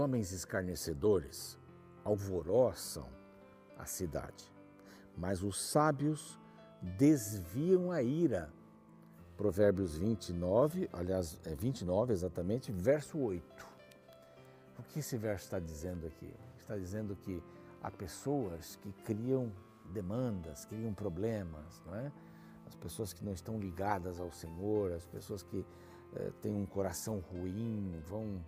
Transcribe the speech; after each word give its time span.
Homens 0.00 0.32
escarnecedores 0.32 1.58
alvoroçam 2.02 3.06
a 3.76 3.84
cidade, 3.84 4.50
mas 5.14 5.42
os 5.42 5.60
sábios 5.60 6.40
desviam 6.80 7.92
a 7.92 8.02
ira. 8.02 8.50
Provérbios 9.36 9.98
29, 9.98 10.88
aliás, 10.90 11.38
é 11.44 11.54
29 11.54 12.14
exatamente, 12.14 12.72
verso 12.72 13.18
8. 13.18 13.66
O 14.78 14.82
que 14.84 15.00
esse 15.00 15.18
verso 15.18 15.44
está 15.44 15.58
dizendo 15.58 16.06
aqui? 16.06 16.32
Está 16.58 16.78
dizendo 16.78 17.14
que 17.14 17.42
há 17.82 17.90
pessoas 17.90 18.76
que 18.76 18.92
criam 19.04 19.52
demandas, 19.92 20.64
criam 20.64 20.94
problemas, 20.94 21.82
não 21.84 21.94
é? 21.94 22.10
As 22.66 22.74
pessoas 22.74 23.12
que 23.12 23.22
não 23.22 23.34
estão 23.34 23.60
ligadas 23.60 24.18
ao 24.18 24.32
Senhor, 24.32 24.92
as 24.92 25.04
pessoas 25.04 25.42
que 25.42 25.62
eh, 26.14 26.32
têm 26.40 26.56
um 26.56 26.64
coração 26.64 27.18
ruim, 27.18 28.00
vão 28.06 28.42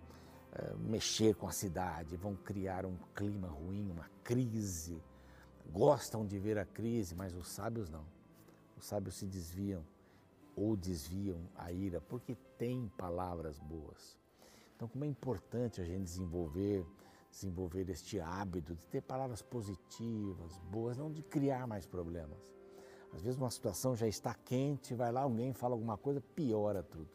mexer 0.79 1.35
com 1.35 1.47
a 1.47 1.51
cidade, 1.51 2.15
vão 2.15 2.35
criar 2.35 2.85
um 2.85 2.97
clima 3.15 3.47
ruim, 3.47 3.89
uma 3.89 4.09
crise. 4.23 5.01
Gostam 5.71 6.25
de 6.25 6.37
ver 6.37 6.57
a 6.57 6.65
crise, 6.65 7.15
mas 7.15 7.33
os 7.33 7.47
sábios 7.47 7.89
não. 7.89 8.05
Os 8.77 8.85
sábios 8.85 9.15
se 9.15 9.25
desviam 9.25 9.83
ou 10.55 10.75
desviam 10.75 11.49
a 11.55 11.71
ira 11.71 11.99
porque 12.01 12.35
têm 12.57 12.91
palavras 12.97 13.57
boas. 13.59 14.17
Então, 14.75 14.87
como 14.87 15.03
é 15.05 15.07
importante 15.07 15.81
a 15.81 15.85
gente 15.85 16.03
desenvolver 16.03 16.85
desenvolver 17.33 17.89
este 17.89 18.19
hábito 18.19 18.75
de 18.75 18.85
ter 18.85 19.01
palavras 19.01 19.41
positivas, 19.41 20.59
boas, 20.69 20.97
não 20.97 21.11
de 21.11 21.23
criar 21.23 21.65
mais 21.65 21.85
problemas. 21.85 22.53
Às 23.11 23.21
vezes 23.21 23.39
uma 23.39 23.49
situação 23.49 23.95
já 23.95 24.07
está 24.07 24.33
quente, 24.33 24.93
vai 24.93 25.11
lá 25.11 25.21
alguém 25.21 25.51
fala 25.51 25.73
alguma 25.73 25.97
coisa, 25.97 26.21
piora 26.21 26.83
tudo. 26.83 27.09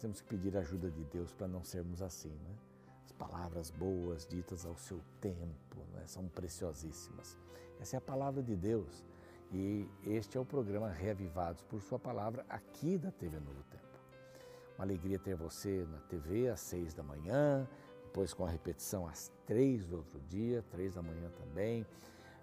Nós 0.00 0.02
temos 0.02 0.20
que 0.22 0.28
pedir 0.28 0.56
a 0.56 0.60
ajuda 0.60 0.90
de 0.90 1.04
Deus 1.04 1.30
para 1.30 1.46
não 1.46 1.62
sermos 1.62 2.00
assim, 2.00 2.30
né? 2.30 2.56
As 3.04 3.12
palavras 3.12 3.70
boas 3.70 4.26
ditas 4.26 4.64
ao 4.64 4.74
seu 4.74 4.98
tempo 5.20 5.76
né? 5.92 6.06
são 6.06 6.26
preciosíssimas. 6.26 7.36
Essa 7.78 7.96
é 7.96 7.98
a 7.98 8.00
palavra 8.00 8.42
de 8.42 8.56
Deus 8.56 9.04
e 9.52 9.86
este 10.06 10.38
é 10.38 10.40
o 10.40 10.44
programa 10.44 10.88
Reavivados 10.88 11.62
por 11.64 11.82
Sua 11.82 11.98
Palavra 11.98 12.46
aqui 12.48 12.96
da 12.96 13.10
TV 13.10 13.38
Novo 13.40 13.62
Tempo. 13.64 14.00
Uma 14.78 14.86
alegria 14.86 15.18
ter 15.18 15.34
você 15.34 15.86
na 15.90 15.98
TV 15.98 16.48
às 16.48 16.60
seis 16.60 16.94
da 16.94 17.02
manhã, 17.02 17.68
depois 18.04 18.32
com 18.32 18.46
a 18.46 18.48
repetição 18.48 19.06
às 19.06 19.30
três 19.44 19.84
do 19.84 19.98
outro 19.98 20.18
dia, 20.30 20.64
três 20.70 20.94
da 20.94 21.02
manhã 21.02 21.28
também, 21.36 21.86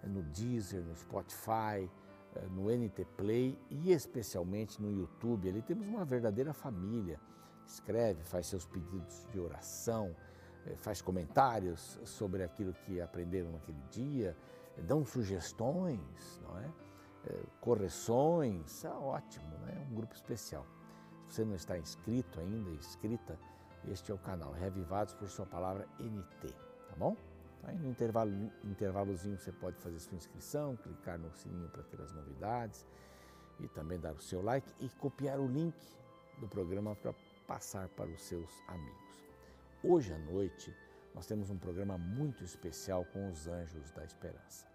no 0.04 0.22
Deezer, 0.22 0.84
no 0.84 0.96
Spotify, 0.96 1.90
eh, 2.36 2.48
no 2.52 2.70
NT 2.70 3.04
Play 3.18 3.58
e 3.72 3.92
especialmente 3.92 4.80
no 4.80 4.92
YouTube. 4.92 5.50
Ali 5.50 5.64
temos 5.64 5.88
uma 5.88 6.06
verdadeira 6.06 6.54
família. 6.54 7.20
Escreve, 7.68 8.24
faz 8.24 8.48
seus 8.48 8.66
pedidos 8.66 9.28
de 9.32 9.40
oração, 9.40 10.16
eh, 10.66 10.76
faz 10.78 11.02
comentários 11.02 12.00
sobre 12.06 12.44
aquilo 12.44 12.74
que 12.74 13.02
aprenderam 13.02 13.52
naquele 13.52 13.82
dia, 13.92 14.36
dão 14.88 15.06
sugestões, 15.06 16.42
não 16.42 16.60
é? 16.60 16.72
Eh, 17.26 17.44
correções, 17.60 18.86
é 18.86 18.90
ótimo, 18.90 19.50
né? 19.66 19.74
é 19.76 19.92
um 19.92 19.96
grupo 19.96 20.16
especial. 20.16 20.66
Se 21.28 21.36
você 21.36 21.46
não 21.46 21.56
está 21.56 21.78
inscrito 21.78 22.40
ainda, 22.40 22.70
inscrita, 22.72 23.38
este 23.86 24.12
é 24.12 24.16
o 24.16 24.18
canal 24.18 24.54
Revivados 24.54 25.14
por 25.14 25.28
Sua 25.28 25.46
Palavra 25.46 25.86
NT, 26.00 26.54
tá 26.88 26.96
bom? 26.98 27.18
Aí 27.64 27.78
no 27.78 27.90
intervalo, 27.90 28.32
intervalozinho 28.64 29.38
você 29.38 29.52
pode 29.52 29.78
fazer 29.78 30.00
sua 30.00 30.16
inscrição, 30.16 30.78
clicar 30.78 31.20
no 31.20 31.30
sininho 31.34 31.70
para 31.70 31.84
ter 31.84 32.02
as 32.02 32.14
novidades 32.14 32.86
e 33.60 33.68
também 33.68 34.00
dar 34.00 34.14
o 34.14 34.22
seu 34.22 34.42
like 34.42 34.72
e 34.80 34.88
copiar 34.90 35.38
o 35.38 35.48
link 35.48 35.76
do 36.40 36.48
programa 36.48 36.96
para 36.96 37.14
passar 37.48 37.88
para 37.90 38.10
os 38.10 38.22
seus 38.22 38.52
amigos. 38.68 39.26
Hoje 39.82 40.14
à 40.14 40.18
noite 40.18 40.76
nós 41.16 41.26
temos 41.26 41.50
um 41.50 41.58
programa 41.58 41.98
muito 41.98 42.44
especial 42.44 43.06
com 43.06 43.32
os 43.32 43.48
Anjos 43.48 43.90
da 43.92 44.04
Esperança. 44.04 44.68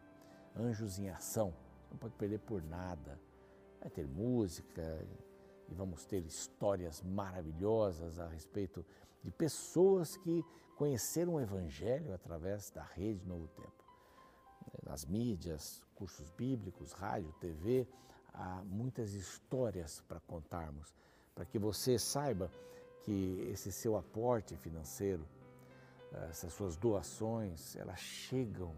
Anjos 0.57 0.99
em 0.99 1.11
ação, 1.11 1.55
não 1.91 1.99
pode 1.99 2.15
perder 2.15 2.39
por 2.41 2.63
nada. 2.63 3.21
Vai 3.79 3.91
ter 3.91 4.07
música, 4.07 5.07
e 5.69 5.75
vamos 5.75 6.05
ter 6.05 6.25
histórias 6.25 7.03
maravilhosas 7.03 8.19
a 8.19 8.27
respeito 8.27 8.85
de 9.23 9.31
pessoas 9.31 10.17
que 10.17 10.45
conheceram 10.77 11.35
o 11.35 11.41
Evangelho 11.41 12.13
através 12.15 12.71
da 12.71 12.83
rede 12.83 13.25
Novo 13.27 13.49
Tempo. 13.49 13.85
Nas 14.83 15.05
mídias, 15.05 15.83
cursos 15.95 16.31
bíblicos, 16.31 16.93
rádio, 16.93 17.33
TV, 17.35 17.87
há 18.33 18.63
muitas 18.65 19.13
histórias 19.13 20.01
para 20.03 20.21
contarmos, 20.21 20.95
para 21.35 21.45
que 21.45 21.59
você 21.59 21.99
saiba 21.99 22.51
que 23.03 23.49
esse 23.51 23.73
seu 23.73 23.97
aporte 23.97 24.57
financeiro, 24.57 25.27
essas 26.31 26.53
suas 26.53 26.77
doações, 26.77 27.75
elas 27.77 27.99
chegam 27.99 28.73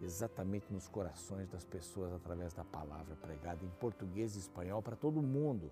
exatamente 0.00 0.72
nos 0.72 0.88
corações 0.88 1.48
das 1.48 1.64
pessoas 1.64 2.12
através 2.12 2.54
da 2.54 2.64
palavra 2.64 3.14
pregada 3.16 3.64
em 3.64 3.70
português 3.80 4.36
e 4.36 4.38
espanhol 4.38 4.80
para 4.80 4.96
todo 4.96 5.20
mundo. 5.20 5.70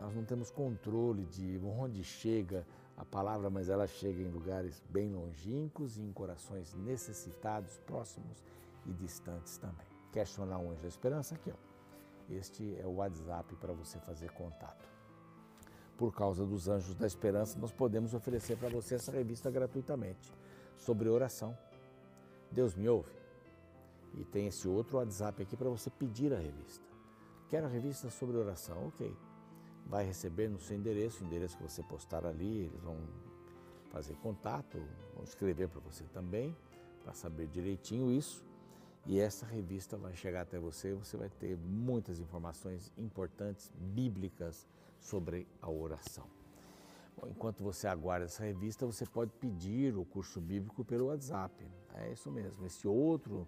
Nós 0.00 0.14
não 0.14 0.24
temos 0.24 0.50
controle 0.50 1.24
de 1.26 1.58
onde 1.58 2.04
chega 2.04 2.66
a 2.96 3.04
palavra, 3.04 3.50
mas 3.50 3.68
ela 3.68 3.86
chega 3.86 4.22
em 4.22 4.30
lugares 4.30 4.82
bem 4.88 5.12
longínquos 5.12 5.98
e 5.98 6.02
em 6.02 6.12
corações 6.12 6.74
necessitados, 6.74 7.78
próximos 7.78 8.44
e 8.86 8.92
distantes 8.92 9.58
também. 9.58 9.86
Quer 10.12 10.26
sonar 10.26 10.58
um 10.58 10.70
anjo 10.70 10.82
da 10.82 10.88
esperança? 10.88 11.34
Aqui, 11.34 11.50
ó. 11.50 11.72
Este 12.30 12.76
é 12.80 12.86
o 12.86 12.96
WhatsApp 12.96 13.56
para 13.56 13.72
você 13.72 13.98
fazer 14.00 14.30
contato. 14.32 14.91
Por 16.02 16.12
causa 16.12 16.44
dos 16.44 16.66
anjos 16.66 16.96
da 16.96 17.06
esperança, 17.06 17.56
nós 17.60 17.70
podemos 17.70 18.12
oferecer 18.12 18.56
para 18.56 18.68
você 18.68 18.96
essa 18.96 19.12
revista 19.12 19.48
gratuitamente 19.52 20.32
sobre 20.76 21.08
oração. 21.08 21.56
Deus 22.50 22.74
me 22.74 22.88
ouve. 22.88 23.12
E 24.14 24.24
tem 24.24 24.48
esse 24.48 24.66
outro 24.66 24.96
WhatsApp 24.96 25.40
aqui 25.40 25.56
para 25.56 25.68
você 25.68 25.90
pedir 25.90 26.34
a 26.34 26.36
revista. 26.36 26.84
Quer 27.48 27.62
a 27.62 27.68
revista 27.68 28.10
sobre 28.10 28.36
oração? 28.36 28.88
Ok 28.88 29.16
vai 29.86 30.04
receber 30.04 30.48
no 30.48 30.58
seu 30.58 30.76
endereço, 30.76 31.22
o 31.22 31.26
endereço 31.28 31.56
que 31.56 31.62
você 31.62 31.84
postar 31.84 32.26
ali, 32.26 32.62
eles 32.62 32.82
vão 32.82 32.98
fazer 33.92 34.16
contato, 34.16 34.78
vão 35.14 35.22
escrever 35.22 35.68
para 35.68 35.80
você 35.80 36.02
também, 36.12 36.56
para 37.04 37.14
saber 37.14 37.46
direitinho 37.46 38.10
isso. 38.10 38.44
E 39.06 39.20
essa 39.20 39.46
revista 39.46 39.96
vai 39.96 40.16
chegar 40.16 40.40
até 40.40 40.58
você, 40.58 40.94
você 40.94 41.16
vai 41.16 41.28
ter 41.28 41.56
muitas 41.56 42.18
informações 42.18 42.92
importantes, 42.98 43.70
bíblicas, 43.76 44.66
sobre 45.02 45.46
a 45.60 45.68
oração. 45.68 46.26
Bom, 47.16 47.28
enquanto 47.28 47.62
você 47.62 47.86
aguarda 47.86 48.26
essa 48.26 48.44
revista, 48.44 48.86
você 48.86 49.04
pode 49.04 49.32
pedir 49.32 49.96
o 49.96 50.04
curso 50.04 50.40
bíblico 50.40 50.84
pelo 50.84 51.06
WhatsApp. 51.06 51.54
É 51.94 52.12
isso 52.12 52.30
mesmo. 52.30 52.64
Esse 52.64 52.88
outro 52.88 53.46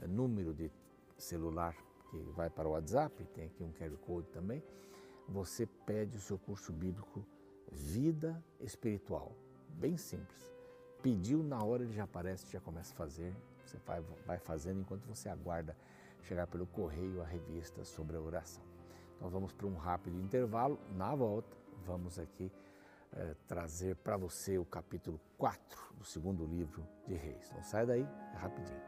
eh, 0.00 0.06
número 0.06 0.54
de 0.54 0.70
celular 1.18 1.76
que 2.10 2.18
vai 2.34 2.48
para 2.48 2.68
o 2.68 2.72
WhatsApp, 2.72 3.24
tem 3.34 3.46
aqui 3.46 3.62
um 3.62 3.72
QR 3.72 3.96
Code 3.98 4.28
também, 4.28 4.62
você 5.28 5.66
pede 5.66 6.16
o 6.16 6.20
seu 6.20 6.38
curso 6.38 6.72
bíblico 6.72 7.24
Vida 7.70 8.42
Espiritual. 8.60 9.32
Bem 9.68 9.96
simples. 9.96 10.52
Pediu, 11.02 11.42
na 11.42 11.62
hora 11.64 11.82
ele 11.82 11.92
já 11.92 12.04
aparece, 12.04 12.46
já 12.50 12.60
começa 12.60 12.92
a 12.92 12.96
fazer. 12.96 13.34
Você 13.64 13.78
vai, 13.86 14.00
vai 14.26 14.38
fazendo 14.38 14.80
enquanto 14.80 15.06
você 15.06 15.28
aguarda 15.28 15.76
chegar 16.22 16.46
pelo 16.46 16.66
correio 16.66 17.22
a 17.22 17.24
revista 17.24 17.84
sobre 17.84 18.16
a 18.16 18.20
oração. 18.20 18.71
Então 19.22 19.30
vamos 19.30 19.52
para 19.52 19.68
um 19.68 19.76
rápido 19.76 20.20
intervalo. 20.20 20.76
Na 20.96 21.14
volta, 21.14 21.56
vamos 21.86 22.18
aqui 22.18 22.50
eh, 23.12 23.36
trazer 23.46 23.94
para 23.94 24.16
você 24.16 24.58
o 24.58 24.64
capítulo 24.64 25.20
4 25.38 25.94
do 25.96 26.04
segundo 26.04 26.44
livro 26.44 26.84
de 27.06 27.14
Reis. 27.14 27.48
Não 27.52 27.62
sai 27.62 27.86
daí, 27.86 28.02
é 28.02 28.36
rapidinho. 28.36 28.80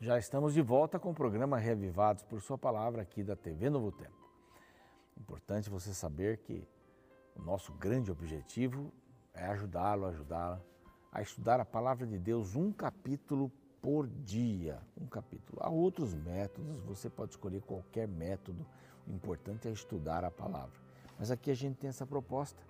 Já 0.00 0.18
estamos 0.18 0.54
de 0.54 0.60
volta 0.60 0.98
com 0.98 1.12
o 1.12 1.14
programa 1.14 1.56
Reavivados 1.56 2.24
por 2.24 2.40
Sua 2.40 2.58
Palavra 2.58 3.02
aqui 3.02 3.22
da 3.22 3.36
TV 3.36 3.70
Novo 3.70 3.92
Tempo. 3.92 4.19
Importante 5.50 5.68
você 5.68 5.92
saber 5.92 6.36
que 6.36 6.64
o 7.34 7.42
nosso 7.42 7.72
grande 7.72 8.08
objetivo 8.08 8.92
é 9.34 9.46
ajudá-lo, 9.46 10.06
ajudá-la 10.06 10.62
a 11.10 11.22
estudar 11.22 11.58
a 11.58 11.64
Palavra 11.64 12.06
de 12.06 12.20
Deus 12.20 12.54
um 12.54 12.70
capítulo 12.70 13.50
por 13.82 14.06
dia. 14.06 14.80
Um 14.96 15.08
capítulo. 15.08 15.58
Há 15.60 15.68
outros 15.68 16.14
métodos, 16.14 16.80
você 16.84 17.10
pode 17.10 17.32
escolher 17.32 17.62
qualquer 17.62 18.06
método. 18.06 18.64
O 19.08 19.10
importante 19.10 19.66
é 19.66 19.72
estudar 19.72 20.24
a 20.24 20.30
palavra. 20.30 20.78
Mas 21.18 21.32
aqui 21.32 21.50
a 21.50 21.56
gente 21.56 21.78
tem 21.78 21.90
essa 21.90 22.06
proposta 22.06 22.62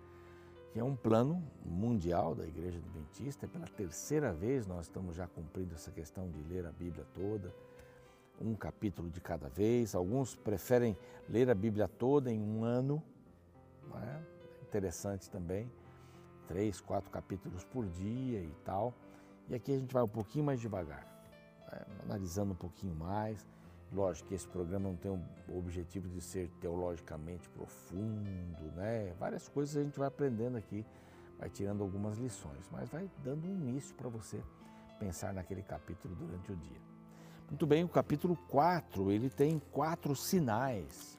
que 0.73 0.81
é 0.81 0.83
um 0.83 0.97
plano 0.97 1.47
mundial 1.63 2.35
da 2.35 2.47
Igreja 2.47 2.79
Adventista. 2.79 3.47
Pela 3.47 3.67
terceira 3.67 4.33
vez 4.33 4.67
nós 4.67 4.87
estamos 4.87 5.17
já 5.17 5.27
cumprindo 5.27 5.75
essa 5.75 5.91
questão 5.91 6.31
de 6.31 6.43
ler 6.45 6.65
a 6.65 6.73
Bíblia 6.73 7.05
toda, 7.13 7.55
um 8.41 8.55
capítulo 8.55 9.11
de 9.11 9.21
cada 9.21 9.49
vez. 9.49 9.95
Alguns 9.95 10.35
preferem 10.35 10.97
ler 11.29 11.51
a 11.51 11.55
Bíblia 11.55 11.87
toda 11.87 12.33
em 12.33 12.41
um 12.41 12.65
ano, 12.65 13.03
é? 13.95 14.21
interessante 14.63 15.29
também. 15.29 15.71
três, 16.47 16.81
quatro 16.81 17.11
capítulos 17.11 17.65
por 17.65 17.87
dia 17.87 18.41
e 18.41 18.55
tal. 18.65 18.95
E 19.49 19.55
aqui 19.55 19.73
a 19.73 19.79
gente 19.79 19.93
vai 19.93 20.03
um 20.03 20.09
pouquinho 20.09 20.45
mais 20.45 20.61
devagar, 20.61 21.05
né? 21.71 21.85
analisando 22.05 22.53
um 22.53 22.57
pouquinho 22.57 22.95
mais. 22.95 23.47
Lógico 23.93 24.29
que 24.29 24.35
esse 24.35 24.47
programa 24.47 24.89
não 24.89 24.97
tem 24.97 25.11
o 25.11 25.59
objetivo 25.59 26.09
de 26.09 26.21
ser 26.21 26.49
teologicamente 26.61 27.49
profundo, 27.51 28.73
né? 28.77 29.13
Várias 29.19 29.49
coisas 29.49 29.77
a 29.77 29.83
gente 29.83 29.99
vai 29.99 30.07
aprendendo 30.07 30.57
aqui, 30.57 30.87
vai 31.37 31.51
tirando 31.51 31.83
algumas 31.83 32.17
lições, 32.17 32.69
mas 32.71 32.89
vai 32.89 33.11
dando 33.25 33.49
um 33.49 33.51
início 33.51 33.93
para 33.97 34.09
você 34.09 34.41
pensar 35.01 35.33
naquele 35.33 35.63
capítulo 35.63 36.15
durante 36.15 36.53
o 36.53 36.57
dia. 36.57 36.81
Muito 37.51 37.67
bem, 37.67 37.83
o 37.83 37.89
capítulo 37.89 38.37
4, 38.49 39.11
ele 39.11 39.29
tem 39.29 39.61
quatro 39.73 40.15
sinais 40.15 41.19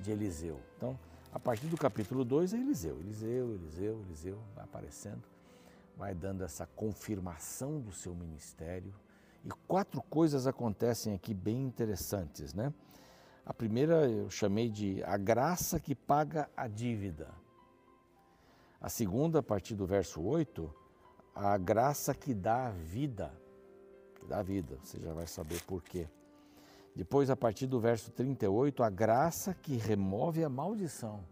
de 0.00 0.10
Eliseu. 0.10 0.58
Então, 0.74 0.98
a 1.30 1.38
partir 1.38 1.66
do 1.66 1.76
capítulo 1.76 2.24
2 2.24 2.54
é 2.54 2.56
Eliseu, 2.56 2.98
Eliseu, 2.98 3.52
Eliseu, 3.52 4.00
Eliseu, 4.06 4.38
vai 4.54 4.64
aparecendo, 4.64 5.22
vai 5.94 6.14
dando 6.14 6.42
essa 6.42 6.64
confirmação 6.64 7.80
do 7.80 7.92
seu 7.92 8.14
ministério. 8.14 8.94
E 9.44 9.50
quatro 9.68 10.00
coisas 10.00 10.46
acontecem 10.46 11.14
aqui 11.14 11.34
bem 11.34 11.64
interessantes, 11.64 12.54
né? 12.54 12.72
A 13.44 13.52
primeira 13.52 14.08
eu 14.08 14.30
chamei 14.30 14.70
de 14.70 15.04
a 15.04 15.18
graça 15.18 15.78
que 15.78 15.94
paga 15.94 16.48
a 16.56 16.66
dívida. 16.66 17.28
A 18.80 18.88
segunda, 18.88 19.40
a 19.40 19.42
partir 19.42 19.74
do 19.74 19.84
verso 19.84 20.22
8, 20.22 20.74
a 21.34 21.58
graça 21.58 22.14
que 22.14 22.32
dá 22.32 22.68
a 22.68 22.70
vida. 22.70 23.30
Que 24.28 24.34
dá 24.34 24.40
a 24.40 24.42
vida, 24.42 24.78
você 24.82 25.00
já 25.00 25.14
vai 25.14 25.26
saber 25.26 25.62
por 25.62 25.82
quê. 25.82 26.06
Depois, 26.94 27.30
a 27.30 27.36
partir 27.36 27.66
do 27.66 27.80
verso 27.80 28.10
38, 28.10 28.82
a 28.82 28.90
graça 28.90 29.54
que 29.54 29.74
remove 29.78 30.44
a 30.44 30.50
maldição. 30.50 31.24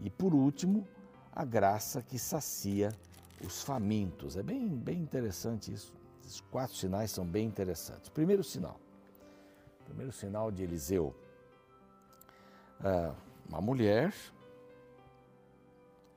E 0.00 0.08
por 0.08 0.32
último, 0.32 0.88
a 1.30 1.44
graça 1.44 2.00
que 2.00 2.18
sacia 2.18 2.88
os 3.44 3.62
famintos. 3.62 4.34
É 4.38 4.42
bem, 4.42 4.66
bem 4.66 4.98
interessante 4.98 5.70
isso. 5.70 5.92
Esses 6.24 6.40
quatro 6.40 6.74
sinais 6.74 7.10
são 7.10 7.26
bem 7.26 7.46
interessantes. 7.46 8.08
Primeiro 8.08 8.42
sinal. 8.42 8.80
Primeiro 9.84 10.10
sinal 10.10 10.50
de 10.50 10.62
Eliseu. 10.62 11.14
Ah, 12.80 13.14
uma 13.46 13.60
mulher 13.60 14.14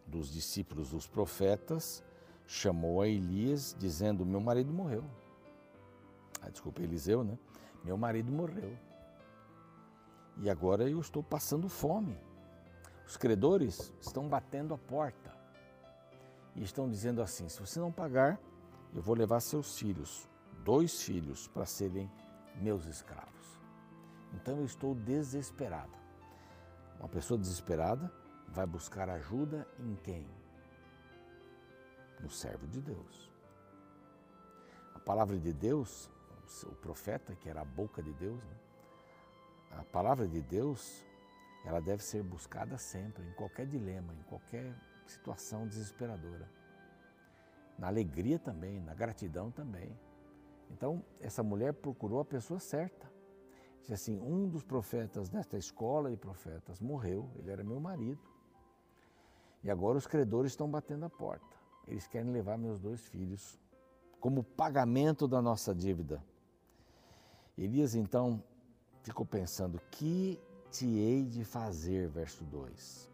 dos 0.07 0.31
discípulos 0.31 0.91
dos 0.91 1.07
profetas 1.07 2.01
chamou 2.47 3.01
a 3.01 3.07
Elias 3.09 3.75
dizendo: 3.77 4.25
Meu 4.25 4.39
marido 4.39 4.71
morreu. 4.71 5.03
Ah, 6.41 6.49
desculpa, 6.49 6.81
Eliseu, 6.81 7.23
né? 7.23 7.37
Meu 7.83 7.97
marido 7.97 8.31
morreu. 8.31 8.77
E 10.37 10.49
agora 10.49 10.89
eu 10.89 10.99
estou 10.99 11.23
passando 11.23 11.69
fome. 11.69 12.17
Os 13.05 13.17
credores 13.17 13.93
estão 13.99 14.27
batendo 14.27 14.73
a 14.73 14.77
porta 14.77 15.31
e 16.55 16.63
estão 16.63 16.89
dizendo 16.89 17.21
assim: 17.21 17.47
se 17.49 17.59
você 17.59 17.79
não 17.79 17.91
pagar, 17.91 18.39
eu 18.93 19.01
vou 19.01 19.15
levar 19.15 19.39
seus 19.39 19.77
filhos, 19.77 20.27
dois 20.63 21.01
filhos, 21.01 21.47
para 21.47 21.65
serem 21.65 22.09
meus 22.55 22.85
escravos. 22.85 23.59
Então 24.33 24.57
eu 24.57 24.65
estou 24.65 24.95
desesperada. 24.95 25.99
Uma 26.99 27.09
pessoa 27.09 27.37
desesperada 27.37 28.11
vai 28.47 28.65
buscar 28.65 29.09
ajuda 29.09 29.67
em 29.79 29.95
quem? 29.95 30.27
No 32.19 32.29
servo 32.29 32.67
de 32.67 32.81
Deus. 32.81 33.31
A 34.93 34.99
palavra 34.99 35.37
de 35.37 35.51
Deus 35.51 36.09
o 36.63 36.75
profeta, 36.75 37.35
que 37.35 37.49
era 37.49 37.61
a 37.61 37.65
boca 37.65 38.01
de 38.01 38.13
Deus, 38.13 38.43
né? 38.43 38.55
a 39.71 39.83
palavra 39.83 40.27
de 40.27 40.41
Deus, 40.41 41.05
ela 41.65 41.79
deve 41.79 42.03
ser 42.03 42.23
buscada 42.23 42.77
sempre, 42.77 43.25
em 43.25 43.33
qualquer 43.33 43.65
dilema, 43.65 44.13
em 44.13 44.23
qualquer 44.23 44.75
situação 45.05 45.67
desesperadora. 45.67 46.49
Na 47.77 47.87
alegria 47.87 48.37
também, 48.37 48.79
na 48.79 48.93
gratidão 48.93 49.51
também. 49.51 49.97
Então, 50.69 51.03
essa 51.19 51.41
mulher 51.41 51.73
procurou 51.73 52.19
a 52.19 52.25
pessoa 52.25 52.59
certa. 52.59 53.11
Disse 53.81 53.93
assim: 53.93 54.19
um 54.19 54.47
dos 54.47 54.63
profetas 54.63 55.29
desta 55.29 55.57
escola 55.57 56.09
de 56.09 56.17
profetas 56.17 56.79
morreu, 56.79 57.29
ele 57.35 57.51
era 57.51 57.63
meu 57.63 57.79
marido. 57.79 58.21
E 59.63 59.69
agora 59.69 59.97
os 59.97 60.07
credores 60.07 60.51
estão 60.51 60.69
batendo 60.69 61.05
a 61.05 61.09
porta. 61.09 61.57
Eles 61.87 62.07
querem 62.07 62.31
levar 62.31 62.57
meus 62.57 62.79
dois 62.79 63.01
filhos 63.07 63.59
como 64.19 64.43
pagamento 64.43 65.27
da 65.27 65.41
nossa 65.41 65.73
dívida. 65.73 66.23
Elias 67.57 67.95
então 67.95 68.41
ficou 69.03 69.25
pensando: 69.25 69.79
que 69.91 70.39
te 70.69 70.85
hei 70.85 71.25
de 71.25 71.43
fazer? 71.43 72.07
Verso 72.07 72.43
2. 72.45 73.09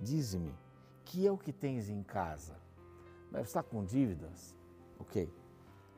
Dize-me, 0.00 0.54
que 1.04 1.26
é 1.26 1.32
o 1.32 1.38
que 1.38 1.52
tens 1.52 1.88
em 1.88 2.02
casa? 2.02 2.56
Está 3.34 3.62
com 3.62 3.84
dívidas? 3.84 4.56
Ok. 4.98 5.30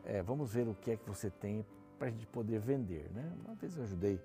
É, 0.04 0.22
vamos 0.22 0.52
ver 0.52 0.66
o 0.68 0.74
que 0.74 0.92
é 0.92 0.96
que 0.96 1.08
você 1.08 1.30
tem 1.30 1.64
para 1.98 2.08
a 2.08 2.10
gente 2.10 2.26
poder 2.26 2.60
vender. 2.60 3.10
Né? 3.10 3.32
Uma 3.44 3.54
vez 3.54 3.76
eu 3.76 3.82
ajudei, 3.82 4.20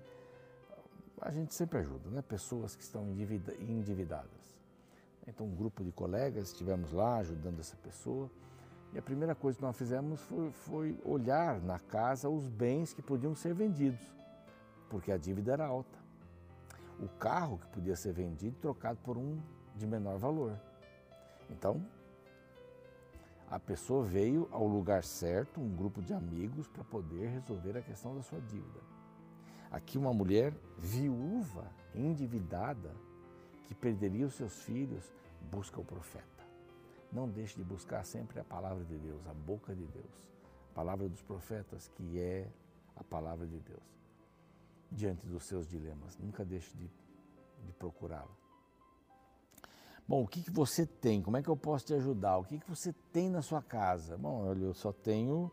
a 1.20 1.30
gente 1.30 1.54
sempre 1.54 1.78
ajuda, 1.78 2.08
né? 2.10 2.22
pessoas 2.22 2.74
que 2.76 2.82
estão 2.82 3.06
endividadas. 3.60 4.54
Então, 5.26 5.46
um 5.46 5.54
grupo 5.54 5.82
de 5.82 5.90
colegas 5.90 6.48
estivemos 6.48 6.92
lá 6.92 7.16
ajudando 7.18 7.60
essa 7.60 7.76
pessoa. 7.76 8.30
E 8.94 8.98
a 8.98 9.02
primeira 9.02 9.34
coisa 9.34 9.58
que 9.58 9.64
nós 9.64 9.76
fizemos 9.76 10.20
foi, 10.20 10.50
foi, 10.52 10.98
olhar 11.04 11.60
na 11.60 11.80
casa 11.80 12.28
os 12.28 12.46
bens 12.46 12.94
que 12.94 13.02
podiam 13.02 13.34
ser 13.34 13.52
vendidos, 13.52 14.00
porque 14.88 15.10
a 15.10 15.16
dívida 15.16 15.52
era 15.52 15.66
alta. 15.66 15.98
O 17.00 17.08
carro 17.08 17.58
que 17.58 17.66
podia 17.66 17.96
ser 17.96 18.12
vendido 18.12 18.56
trocado 18.60 19.00
por 19.02 19.18
um 19.18 19.40
de 19.74 19.84
menor 19.84 20.16
valor. 20.16 20.56
Então, 21.50 21.84
a 23.50 23.58
pessoa 23.58 24.04
veio 24.04 24.48
ao 24.52 24.64
lugar 24.64 25.02
certo, 25.02 25.60
um 25.60 25.74
grupo 25.74 26.00
de 26.00 26.14
amigos, 26.14 26.68
para 26.68 26.84
poder 26.84 27.30
resolver 27.30 27.76
a 27.76 27.82
questão 27.82 28.14
da 28.14 28.22
sua 28.22 28.40
dívida. 28.40 28.80
Aqui, 29.72 29.98
uma 29.98 30.14
mulher 30.14 30.54
viúva, 30.78 31.66
endividada, 31.92 32.92
que 33.64 33.74
perderia 33.74 34.26
os 34.26 34.34
seus 34.34 34.62
filhos, 34.62 35.12
busca 35.50 35.80
o 35.80 35.84
profeta. 35.84 36.33
Não 37.14 37.28
deixe 37.28 37.54
de 37.54 37.62
buscar 37.62 38.04
sempre 38.04 38.40
a 38.40 38.44
palavra 38.44 38.84
de 38.84 38.98
Deus, 38.98 39.24
a 39.28 39.32
boca 39.32 39.72
de 39.72 39.86
Deus, 39.86 40.28
a 40.72 40.74
palavra 40.74 41.08
dos 41.08 41.22
profetas, 41.22 41.86
que 41.86 42.18
é 42.18 42.50
a 42.96 43.04
palavra 43.04 43.46
de 43.46 43.60
Deus. 43.60 44.02
Diante 44.90 45.24
dos 45.24 45.44
seus 45.44 45.68
dilemas, 45.68 46.18
nunca 46.18 46.44
deixe 46.44 46.76
de, 46.76 46.90
de 47.64 47.72
procurá-la. 47.78 48.36
Bom, 50.08 50.24
o 50.24 50.26
que, 50.26 50.42
que 50.42 50.50
você 50.50 50.84
tem? 50.84 51.22
Como 51.22 51.36
é 51.36 51.42
que 51.42 51.48
eu 51.48 51.56
posso 51.56 51.86
te 51.86 51.94
ajudar? 51.94 52.36
O 52.36 52.44
que, 52.44 52.58
que 52.58 52.68
você 52.68 52.92
tem 53.12 53.30
na 53.30 53.42
sua 53.42 53.62
casa? 53.62 54.18
Bom, 54.18 54.46
olha, 54.48 54.64
eu 54.64 54.74
só 54.74 54.92
tenho 54.92 55.50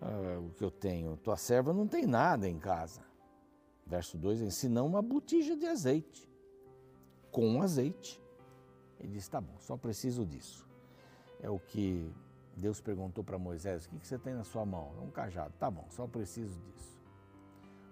uh, 0.00 0.46
o 0.46 0.50
que 0.54 0.64
eu 0.64 0.70
tenho. 0.70 1.16
Tua 1.16 1.36
serva 1.36 1.74
não 1.74 1.86
tem 1.86 2.06
nada 2.06 2.48
em 2.48 2.58
casa. 2.58 3.02
Verso 3.84 4.16
2, 4.16 4.54
senão 4.54 4.86
uma 4.86 5.02
botija 5.02 5.56
de 5.56 5.66
azeite. 5.66 6.30
Com 7.30 7.60
azeite. 7.60 8.22
Ele 8.98 9.12
disse: 9.12 9.30
tá 9.30 9.40
bom, 9.40 9.58
só 9.58 9.76
preciso 9.76 10.24
disso 10.24 10.65
é 11.46 11.50
o 11.50 11.60
que 11.60 12.12
Deus 12.56 12.80
perguntou 12.80 13.22
para 13.22 13.38
Moisés: 13.38 13.86
o 13.86 13.90
que, 13.90 14.06
você 14.06 14.18
tem 14.18 14.34
na 14.34 14.42
sua 14.42 14.66
mão? 14.66 14.92
É 14.98 15.00
um 15.00 15.10
cajado. 15.10 15.54
Tá 15.58 15.70
bom, 15.70 15.86
só 15.90 16.06
preciso 16.06 16.58
disso. 16.60 16.98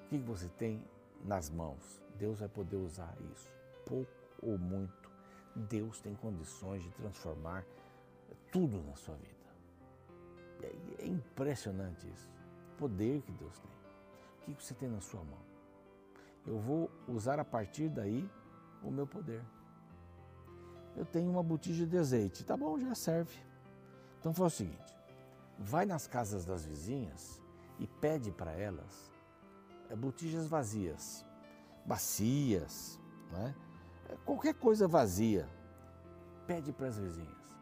O 0.00 0.08
que, 0.08 0.18
você 0.18 0.48
tem 0.48 0.82
nas 1.24 1.48
mãos? 1.48 2.02
Deus 2.18 2.40
vai 2.40 2.48
poder 2.48 2.76
usar 2.76 3.14
isso, 3.32 3.48
pouco 3.86 4.10
ou 4.42 4.58
muito. 4.58 5.10
Deus 5.54 6.00
tem 6.00 6.14
condições 6.16 6.82
de 6.82 6.90
transformar 6.90 7.64
tudo 8.50 8.82
na 8.82 8.96
sua 8.96 9.14
vida. 9.14 9.34
É, 10.62 11.04
é 11.04 11.06
impressionante 11.06 12.08
isso. 12.08 12.28
O 12.74 12.76
poder 12.76 13.22
que 13.22 13.30
Deus 13.32 13.56
tem. 13.60 13.70
O 14.48 14.56
que 14.56 14.64
você 14.64 14.74
tem 14.74 14.88
na 14.88 15.00
sua 15.00 15.22
mão? 15.22 15.38
Eu 16.44 16.58
vou 16.58 16.90
usar 17.06 17.38
a 17.38 17.44
partir 17.44 17.88
daí 17.88 18.28
o 18.82 18.90
meu 18.90 19.06
poder 19.06 19.42
eu 20.96 21.04
tenho 21.04 21.30
uma 21.30 21.42
botija 21.42 21.86
de 21.86 21.96
azeite. 21.96 22.44
Tá 22.44 22.56
bom, 22.56 22.78
já 22.78 22.94
serve. 22.94 23.36
Então 24.20 24.32
faz 24.32 24.54
o 24.54 24.56
seguinte: 24.56 24.96
vai 25.58 25.84
nas 25.84 26.06
casas 26.06 26.44
das 26.44 26.64
vizinhas 26.64 27.42
e 27.78 27.86
pede 27.86 28.30
para 28.30 28.52
elas 28.52 29.10
é, 29.90 29.96
botijas 29.96 30.46
vazias, 30.46 31.24
bacias, 31.84 32.98
né? 33.30 33.54
qualquer 34.24 34.54
coisa 34.54 34.86
vazia. 34.86 35.48
Pede 36.46 36.72
para 36.72 36.88
as 36.88 36.98
vizinhas. 36.98 37.56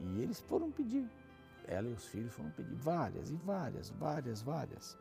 E 0.00 0.20
eles 0.20 0.40
foram 0.40 0.70
pedir. 0.70 1.08
Ela 1.66 1.88
e 1.88 1.92
os 1.92 2.04
filhos 2.06 2.34
foram 2.34 2.50
pedir 2.50 2.74
várias 2.74 3.30
e 3.30 3.36
várias, 3.36 3.88
várias, 3.90 4.42
várias. 4.42 4.98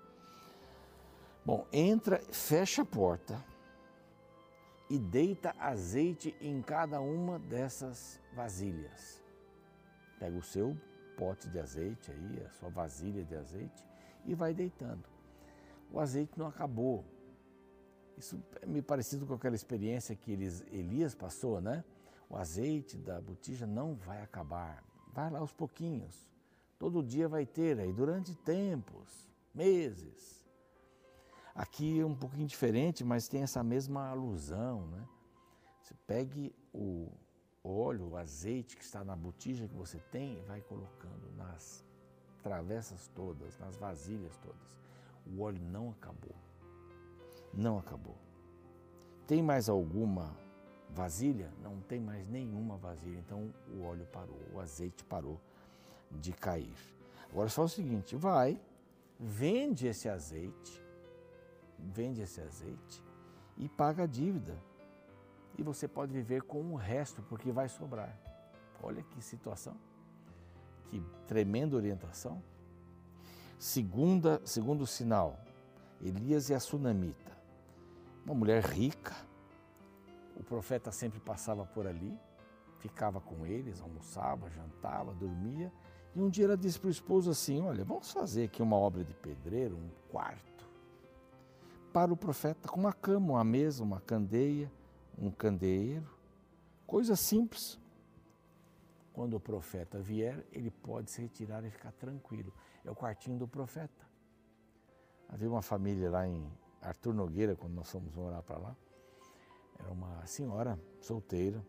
Bom, 1.44 1.68
entra, 1.74 2.20
fecha 2.32 2.84
a 2.84 2.86
porta 2.86 3.44
e 4.94 5.00
deita 5.00 5.56
azeite 5.58 6.36
em 6.40 6.62
cada 6.62 7.02
uma 7.02 7.40
dessas 7.40 8.22
vasilhas. 8.36 9.20
Pega 10.20 10.38
o 10.38 10.44
seu 10.44 10.78
pote 11.18 11.50
de 11.50 11.60
azeite 11.60 12.12
aí, 12.12 12.44
a 12.46 12.50
sua 12.52 12.70
vasilha 12.70 13.26
de 13.26 13.36
azeite 13.36 13.84
e 14.24 14.36
vai 14.36 14.54
deitando. 14.54 15.04
O 15.92 16.00
azeite 16.00 16.38
não 16.38 16.46
acabou. 16.46 17.04
Isso 18.20 18.40
é 18.62 18.68
meio 18.68 18.84
parecido 18.84 19.26
com 19.26 19.34
aquela 19.34 19.56
experiência 19.56 20.16
que 20.16 20.32
Elias 20.72 21.16
passou, 21.16 21.60
né? 21.60 21.84
O 22.30 22.38
azeite 22.38 22.96
da 22.96 23.20
botija 23.20 23.66
não 23.66 23.96
vai 23.96 24.22
acabar. 24.22 24.84
Vai 25.12 25.32
lá 25.32 25.40
aos 25.40 25.52
pouquinhos. 25.52 26.30
Todo 26.78 27.02
dia 27.02 27.28
vai 27.28 27.48
ter 27.48 27.80
aí, 27.80 27.92
durante 27.92 28.36
tempos, 28.36 29.28
meses. 29.56 30.43
Aqui 31.56 32.00
é 32.00 32.06
um 32.06 32.16
pouquinho 32.16 32.48
diferente, 32.48 33.04
mas 33.04 33.28
tem 33.28 33.44
essa 33.44 33.64
mesma 33.64 34.10
alusão, 34.10 34.88
né? 34.88 35.08
Você 35.82 35.94
pegue 36.08 36.56
o 36.74 37.12
óleo, 37.64 38.10
o 38.10 38.18
azeite 38.18 38.76
que 38.76 38.84
está 38.84 39.04
na 39.04 39.16
botija 39.16 39.68
que 39.68 39.76
você 39.76 40.00
tem 40.12 40.40
e 40.40 40.42
vai 40.42 40.62
colocando 40.62 41.32
nas 41.38 41.86
travessas 42.42 43.08
todas, 43.10 43.58
nas 43.60 43.78
vasilhas 43.78 44.36
todas. 44.38 44.78
O 45.26 45.42
óleo 45.42 45.62
não 45.62 45.92
acabou. 45.92 46.36
Não 47.54 47.78
acabou. 47.78 48.18
Tem 49.28 49.42
mais 49.42 49.70
alguma 49.70 50.36
vasilha? 50.90 51.52
Não 51.62 51.80
tem 51.82 52.00
mais 52.00 52.28
nenhuma 52.28 52.78
vasilha. 52.78 53.20
Então 53.20 53.54
o 53.70 53.84
óleo 53.84 54.06
parou, 54.12 54.40
o 54.54 54.60
azeite 54.60 55.04
parou 55.06 55.40
de 56.12 56.34
cair. 56.34 56.76
Agora 57.30 57.48
só 57.50 57.64
o 57.64 57.70
seguinte: 57.70 58.16
vai, 58.16 58.60
vende 59.20 59.88
esse 59.88 60.10
azeite, 60.10 60.83
vende 61.84 62.22
esse 62.22 62.42
azeite 62.42 63.04
e 63.58 63.68
paga 63.68 64.04
a 64.04 64.08
dívida. 64.08 64.58
E 65.58 65.64
você 65.64 65.88
pode 65.88 66.12
viver 66.12 66.44
com 66.44 66.62
o 66.74 66.76
resto, 66.76 67.22
porque 67.24 67.52
vai 67.52 67.70
sobrar. 67.70 68.18
Olha 68.82 69.04
que 69.04 69.22
situação, 69.22 69.76
que 70.90 71.02
tremenda 71.28 71.76
orientação. 71.76 72.42
Segunda, 73.60 74.42
segundo 74.44 74.86
sinal, 74.86 75.40
Elias 76.02 76.50
e 76.50 76.54
a 76.54 76.60
sunamita. 76.60 77.32
Uma 78.26 78.36
mulher 78.36 78.64
rica, 78.64 79.16
o 80.36 80.44
profeta 80.44 80.92
sempre 80.92 81.20
passava 81.20 81.66
por 81.66 81.88
ali, 81.88 82.18
ficava 82.80 83.22
com 83.22 83.46
eles, 83.46 83.82
almoçava, 83.82 84.50
jantava, 84.50 85.14
dormia. 85.14 85.72
E 86.16 86.22
um 86.22 86.30
dia 86.30 86.46
ela 86.46 86.58
disse 86.58 86.80
para 86.80 86.90
o 86.90 86.92
esposo 86.92 87.32
assim: 87.32 87.62
Olha, 87.62 87.84
vamos 87.86 88.12
fazer 88.12 88.46
aqui 88.46 88.62
uma 88.62 88.76
obra 88.76 89.04
de 89.04 89.14
pedreiro, 89.14 89.78
um 89.78 89.90
quarto, 90.10 90.53
para 91.94 92.12
o 92.12 92.18
profeta, 92.18 92.68
com 92.68 92.80
uma 92.80 92.92
cama, 92.92 93.34
uma 93.34 93.44
mesa, 93.44 93.84
uma 93.84 94.02
candeia, 94.02 94.70
um 95.16 95.30
candeeiro, 95.30 96.10
coisa 96.88 97.16
simples. 97.16 97.80
Quando 99.14 99.36
o 99.36 99.40
profeta 99.40 100.00
vier, 100.00 100.44
ele 100.52 100.72
pode 100.72 101.12
se 101.12 101.22
retirar 101.22 101.64
e 101.64 101.70
ficar 101.70 101.92
tranquilo. 101.92 102.52
É 102.84 102.90
o 102.90 102.96
quartinho 102.96 103.38
do 103.38 103.48
profeta. 103.48 104.10
Havia 105.30 105.48
uma 105.48 105.62
família 105.62 106.10
lá 106.10 106.28
em 106.28 106.52
Arthur 106.82 107.14
Nogueira, 107.14 107.56
quando 107.56 107.74
nós 107.76 107.92
fomos 107.92 108.12
morar 108.16 108.42
para 108.42 108.58
lá. 108.58 108.76
Era 109.80 109.92
uma 109.92 110.26
senhora 110.26 110.80
solteira, 111.00 111.64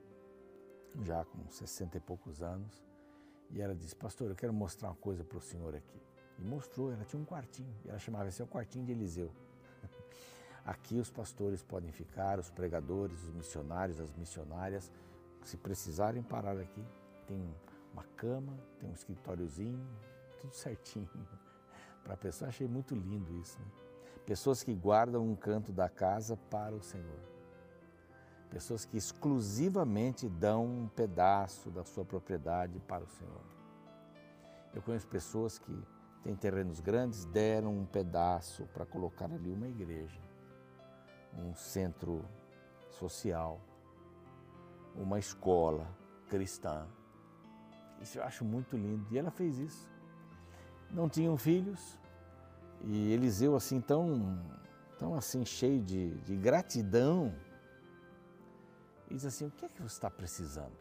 já 1.02 1.22
com 1.26 1.50
60 1.50 1.98
e 1.98 2.00
poucos 2.00 2.42
anos. 2.42 2.82
E 3.50 3.60
ela 3.60 3.74
disse, 3.74 3.94
pastor, 3.94 4.30
eu 4.30 4.34
quero 4.34 4.54
mostrar 4.54 4.88
uma 4.88 4.96
coisa 4.96 5.22
para 5.22 5.36
o 5.36 5.40
senhor 5.40 5.74
aqui. 5.74 6.00
E 6.38 6.42
mostrou, 6.42 6.90
ela 6.90 7.04
tinha 7.04 7.20
um 7.20 7.26
quartinho. 7.26 7.74
Ela 7.84 7.98
chamava 7.98 8.28
esse 8.28 8.40
é 8.40 8.44
o 8.44 8.48
quartinho 8.48 8.86
de 8.86 8.92
Eliseu. 8.92 9.30
Aqui 10.64 10.98
os 10.98 11.10
pastores 11.10 11.62
podem 11.62 11.92
ficar, 11.92 12.38
os 12.38 12.50
pregadores, 12.50 13.22
os 13.22 13.30
missionários, 13.30 14.00
as 14.00 14.12
missionárias. 14.14 14.90
Se 15.42 15.56
precisarem 15.58 16.22
parar 16.22 16.58
aqui, 16.58 16.82
tem 17.26 17.54
uma 17.92 18.04
cama, 18.16 18.56
tem 18.80 18.88
um 18.88 18.94
escritóriozinho, 18.94 19.86
tudo 20.40 20.54
certinho. 20.54 21.08
Para 22.02 22.14
a 22.14 22.16
pessoa, 22.16 22.48
achei 22.48 22.66
muito 22.66 22.94
lindo 22.94 23.34
isso. 23.36 23.58
Né? 23.58 23.66
Pessoas 24.26 24.62
que 24.62 24.74
guardam 24.74 25.22
um 25.26 25.36
canto 25.36 25.70
da 25.70 25.88
casa 25.88 26.36
para 26.48 26.74
o 26.74 26.82
Senhor. 26.82 27.20
Pessoas 28.50 28.84
que 28.84 28.96
exclusivamente 28.96 30.28
dão 30.28 30.64
um 30.64 30.88
pedaço 30.88 31.70
da 31.70 31.84
sua 31.84 32.04
propriedade 32.04 32.78
para 32.80 33.04
o 33.04 33.08
Senhor. 33.08 33.42
Eu 34.74 34.80
conheço 34.82 35.06
pessoas 35.06 35.58
que 35.58 35.82
têm 36.22 36.34
terrenos 36.34 36.80
grandes, 36.80 37.24
deram 37.26 37.76
um 37.76 37.84
pedaço 37.84 38.64
para 38.72 38.86
colocar 38.86 39.30
ali 39.30 39.52
uma 39.52 39.68
igreja, 39.68 40.20
um 41.38 41.54
centro 41.54 42.24
social, 42.90 43.60
uma 44.94 45.18
escola 45.18 45.86
cristã. 46.28 46.86
Isso 48.00 48.18
eu 48.18 48.24
acho 48.24 48.44
muito 48.44 48.76
lindo. 48.76 49.06
E 49.10 49.18
ela 49.18 49.30
fez 49.30 49.58
isso. 49.58 49.90
Não 50.90 51.08
tinham 51.08 51.36
filhos, 51.36 51.98
e 52.86 53.12
Eliseu, 53.12 53.56
assim, 53.56 53.80
tão, 53.80 54.38
tão 54.98 55.14
assim, 55.14 55.44
cheio 55.44 55.82
de, 55.82 56.10
de 56.20 56.36
gratidão, 56.36 57.34
diz 59.10 59.24
assim: 59.24 59.46
O 59.46 59.50
que 59.50 59.64
é 59.64 59.68
que 59.68 59.80
você 59.80 59.94
está 59.94 60.10
precisando? 60.10 60.76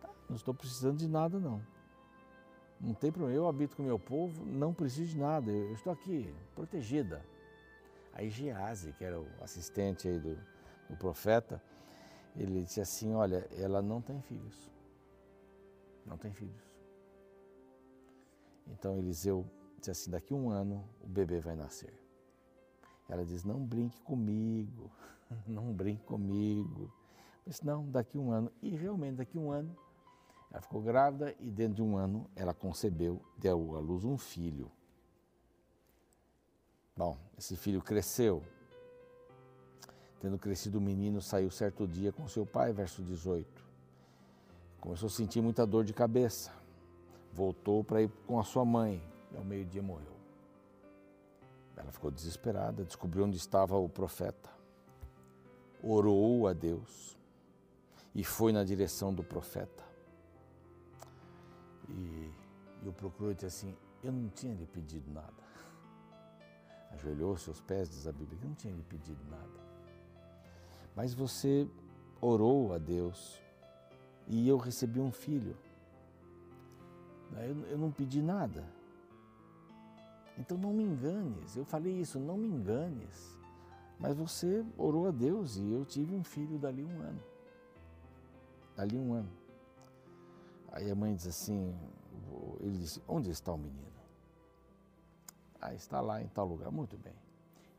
Tá, 0.00 0.08
não 0.28 0.36
estou 0.36 0.54
precisando 0.54 0.96
de 0.96 1.08
nada, 1.08 1.38
não. 1.38 1.62
Não 2.80 2.94
tem 2.94 3.12
problema. 3.12 3.36
Eu 3.36 3.46
habito 3.46 3.76
com 3.76 3.82
meu 3.82 3.98
povo, 3.98 4.44
não 4.44 4.72
preciso 4.72 5.10
de 5.10 5.18
nada. 5.18 5.50
Eu 5.50 5.74
estou 5.74 5.92
aqui, 5.92 6.34
protegida. 6.54 7.24
Aí 8.14 8.30
Gease, 8.30 8.92
que 8.92 9.04
era 9.04 9.20
o 9.20 9.26
assistente 9.42 10.08
aí 10.08 10.18
do, 10.18 10.38
do 10.88 10.96
profeta, 10.96 11.60
ele 12.36 12.62
disse 12.62 12.80
assim: 12.80 13.12
Olha, 13.12 13.46
ela 13.58 13.82
não 13.82 14.00
tem 14.00 14.20
filhos. 14.22 14.70
Não 16.06 16.16
tem 16.16 16.32
filhos. 16.32 16.62
Então 18.68 18.96
Eliseu 18.96 19.44
disse 19.78 19.90
assim: 19.90 20.10
daqui 20.10 20.32
um 20.32 20.48
ano 20.48 20.88
o 21.02 21.08
bebê 21.08 21.40
vai 21.40 21.56
nascer. 21.56 21.92
Ela 23.08 23.24
diz: 23.24 23.44
não 23.44 23.64
brinque 23.64 24.00
comigo, 24.02 24.90
não 25.46 25.72
brinque 25.72 26.04
comigo. 26.04 26.92
Eu 27.44 27.50
disse: 27.50 27.66
não, 27.66 27.90
daqui 27.90 28.16
um 28.16 28.30
ano. 28.30 28.50
E 28.62 28.70
realmente, 28.70 29.16
daqui 29.16 29.36
um 29.36 29.50
ano, 29.50 29.76
ela 30.50 30.60
ficou 30.60 30.80
grávida 30.80 31.34
e 31.40 31.50
dentro 31.50 31.74
de 31.74 31.82
um 31.82 31.96
ano 31.96 32.30
ela 32.36 32.54
concebeu, 32.54 33.20
deu 33.36 33.76
à 33.76 33.80
luz 33.80 34.04
um 34.04 34.16
filho. 34.16 34.70
Bom, 36.96 37.16
esse 37.36 37.56
filho 37.56 37.82
cresceu. 37.82 38.42
Tendo 40.20 40.38
crescido 40.38 40.78
o 40.78 40.80
menino, 40.80 41.20
saiu 41.20 41.50
certo 41.50 41.86
dia 41.86 42.12
com 42.12 42.26
seu 42.28 42.46
pai, 42.46 42.72
verso 42.72 43.02
18. 43.02 43.64
Começou 44.80 45.08
a 45.08 45.10
sentir 45.10 45.40
muita 45.40 45.66
dor 45.66 45.84
de 45.84 45.92
cabeça. 45.92 46.52
Voltou 47.32 47.82
para 47.82 48.02
ir 48.02 48.10
com 48.26 48.38
a 48.38 48.44
sua 48.44 48.64
mãe. 48.64 49.02
E 49.32 49.36
ao 49.36 49.44
meio-dia 49.44 49.82
morreu. 49.82 50.14
Ela 51.76 51.90
ficou 51.90 52.10
desesperada, 52.10 52.84
descobriu 52.84 53.24
onde 53.24 53.36
estava 53.36 53.76
o 53.76 53.88
profeta, 53.88 54.48
orou 55.82 56.46
a 56.46 56.52
Deus 56.52 57.18
e 58.14 58.22
foi 58.22 58.52
na 58.52 58.62
direção 58.62 59.12
do 59.12 59.24
profeta. 59.24 59.82
E, 61.88 62.30
e 62.82 62.88
o 62.88 62.92
procurador 62.92 63.34
disse 63.34 63.46
assim: 63.46 63.76
Eu 64.02 64.12
não 64.12 64.28
tinha 64.28 64.54
lhe 64.54 64.66
pedido 64.66 65.12
nada. 65.12 65.43
Ajoelhou 66.94 67.36
seus 67.36 67.60
pés, 67.60 67.88
diz 67.88 68.06
a 68.06 68.12
Bíblia, 68.12 68.38
eu 68.40 68.48
não 68.48 68.54
tinha 68.54 68.72
lhe 68.72 68.82
pedido 68.82 69.22
nada. 69.28 69.60
Mas 70.94 71.12
você 71.12 71.68
orou 72.20 72.72
a 72.72 72.78
Deus 72.78 73.40
e 74.28 74.48
eu 74.48 74.56
recebi 74.56 75.00
um 75.00 75.10
filho. 75.10 75.56
Eu, 77.32 77.66
eu 77.66 77.78
não 77.78 77.90
pedi 77.90 78.22
nada. 78.22 78.64
Então 80.38 80.56
não 80.56 80.72
me 80.72 80.84
enganes. 80.84 81.56
Eu 81.56 81.64
falei 81.64 82.00
isso, 82.00 82.18
não 82.18 82.36
me 82.36 82.48
enganes. 82.48 83.36
Mas 83.98 84.16
você 84.16 84.64
orou 84.76 85.08
a 85.08 85.10
Deus 85.10 85.56
e 85.56 85.70
eu 85.70 85.84
tive 85.84 86.14
um 86.14 86.24
filho 86.24 86.58
dali 86.58 86.84
um 86.84 87.00
ano. 87.00 87.20
Dali 88.76 88.96
um 88.96 89.14
ano. 89.14 89.30
Aí 90.72 90.90
a 90.90 90.94
mãe 90.94 91.14
diz 91.14 91.26
assim, 91.26 91.72
ele 92.60 92.78
disse, 92.78 93.00
onde 93.06 93.30
está 93.30 93.52
o 93.52 93.58
menino? 93.58 93.93
Ah, 95.64 95.72
está 95.72 95.98
lá 95.98 96.20
em 96.20 96.28
tal 96.28 96.46
lugar. 96.46 96.70
Muito 96.70 96.98
bem. 96.98 97.14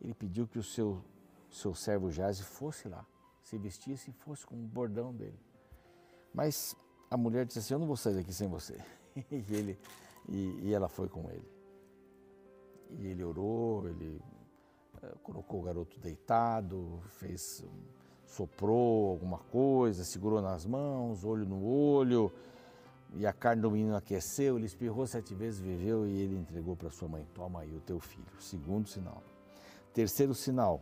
Ele 0.01 0.15
pediu 0.15 0.47
que 0.47 0.57
o 0.57 0.63
seu, 0.63 1.03
seu 1.51 1.75
servo 1.75 2.09
Jase 2.09 2.41
fosse 2.41 2.87
lá, 2.87 3.05
se 3.43 3.59
vestisse 3.59 4.09
e 4.09 4.13
fosse 4.13 4.43
com 4.43 4.55
o 4.55 4.67
bordão 4.67 5.13
dele. 5.13 5.39
Mas 6.33 6.75
a 7.11 7.15
mulher 7.15 7.45
disse 7.45 7.59
assim, 7.59 7.75
eu 7.75 7.79
não 7.79 7.85
vou 7.85 7.95
sair 7.95 8.15
daqui 8.15 8.33
sem 8.33 8.47
você. 8.47 8.75
e, 9.31 9.55
ele, 9.55 9.79
e, 10.27 10.59
e 10.63 10.73
ela 10.73 10.89
foi 10.89 11.07
com 11.07 11.29
ele. 11.29 11.47
E 12.89 13.05
ele 13.05 13.23
orou, 13.23 13.87
ele 13.87 14.19
eh, 15.03 15.13
colocou 15.21 15.59
o 15.59 15.63
garoto 15.63 15.99
deitado, 15.99 16.99
fez, 17.19 17.63
soprou 18.25 19.11
alguma 19.11 19.37
coisa, 19.37 20.03
segurou 20.03 20.41
nas 20.41 20.65
mãos, 20.65 21.23
olho 21.23 21.45
no 21.45 21.63
olho, 21.63 22.31
e 23.15 23.25
a 23.25 23.33
carne 23.33 23.61
do 23.61 23.71
menino 23.71 23.95
aqueceu, 23.95 24.57
ele 24.57 24.65
espirrou 24.65 25.07
sete 25.07 25.33
vezes, 25.33 25.59
viveu 25.59 26.05
e 26.07 26.21
ele 26.21 26.37
entregou 26.37 26.75
para 26.75 26.89
sua 26.89 27.07
mãe: 27.07 27.25
Toma 27.33 27.61
aí 27.61 27.75
o 27.75 27.81
teu 27.81 27.99
filho. 27.99 28.25
Segundo 28.39 28.87
sinal. 28.87 29.23
Terceiro 29.93 30.33
sinal: 30.33 30.81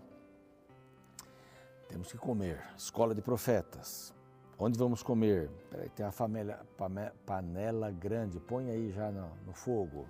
temos 1.88 2.12
que 2.12 2.18
comer. 2.18 2.62
Escola 2.76 3.14
de 3.14 3.22
profetas. 3.22 4.14
Onde 4.58 4.78
vamos 4.78 5.04
comer? 5.04 5.50
Peraí, 5.70 5.90
tem 5.90 6.06
uma 6.06 7.12
panela 7.26 7.92
grande, 7.92 8.40
põe 8.40 8.70
aí 8.70 8.92
já 8.92 9.12
no, 9.12 9.30
no 9.46 9.54
fogo 9.54 10.08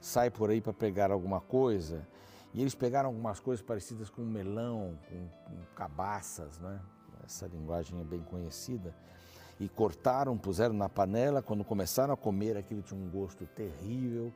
sai 0.00 0.30
por 0.30 0.50
aí 0.50 0.60
para 0.60 0.72
pegar 0.72 1.10
alguma 1.10 1.40
coisa. 1.40 2.06
E 2.54 2.60
eles 2.60 2.74
pegaram 2.74 3.10
algumas 3.10 3.40
coisas 3.40 3.64
parecidas 3.64 4.08
com 4.08 4.22
melão, 4.22 4.98
com, 5.08 5.28
com 5.44 5.74
cabaças, 5.74 6.58
né? 6.58 6.80
essa 7.24 7.46
linguagem 7.46 8.00
é 8.00 8.04
bem 8.04 8.22
conhecida. 8.22 8.94
E 9.60 9.68
cortaram, 9.68 10.36
puseram 10.36 10.74
na 10.74 10.88
panela. 10.88 11.42
Quando 11.42 11.64
começaram 11.64 12.14
a 12.14 12.16
comer, 12.16 12.56
aquilo 12.56 12.82
tinha 12.82 13.00
um 13.00 13.08
gosto 13.08 13.46
terrível. 13.46 14.32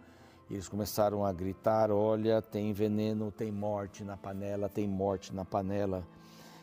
Eles 0.50 0.68
começaram 0.68 1.24
a 1.24 1.32
gritar: 1.32 1.90
Olha, 1.90 2.42
tem 2.42 2.72
veneno, 2.72 3.30
tem 3.30 3.50
morte 3.50 4.04
na 4.04 4.16
panela, 4.16 4.68
tem 4.68 4.88
morte 4.88 5.34
na 5.34 5.44
panela. 5.44 6.06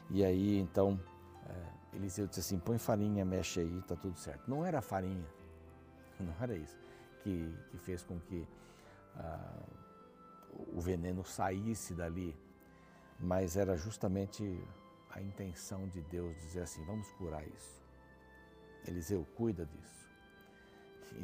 E 0.09 0.23
aí 0.23 0.57
então 0.59 0.99
é, 1.47 1.95
Eliseu 1.95 2.27
disse 2.27 2.41
assim: 2.41 2.59
Põe 2.59 2.77
farinha, 2.77 3.23
mexe 3.23 3.61
aí, 3.61 3.81
tá 3.87 3.95
tudo 3.95 4.17
certo. 4.17 4.49
Não 4.49 4.65
era 4.65 4.81
farinha, 4.81 5.25
não 6.19 6.33
era 6.39 6.55
isso 6.55 6.77
que, 7.23 7.55
que 7.69 7.77
fez 7.77 8.03
com 8.03 8.19
que 8.19 8.47
ah, 9.17 9.63
o 10.73 10.79
veneno 10.79 11.23
saísse 11.23 11.93
dali, 11.93 12.35
mas 13.19 13.55
era 13.55 13.75
justamente 13.75 14.61
a 15.09 15.21
intenção 15.21 15.87
de 15.87 16.01
Deus 16.01 16.35
dizer 16.37 16.61
assim: 16.61 16.83
Vamos 16.85 17.11
curar 17.13 17.45
isso. 17.47 17.78
Eliseu, 18.89 19.25
cuida 19.35 19.65
disso 19.65 19.99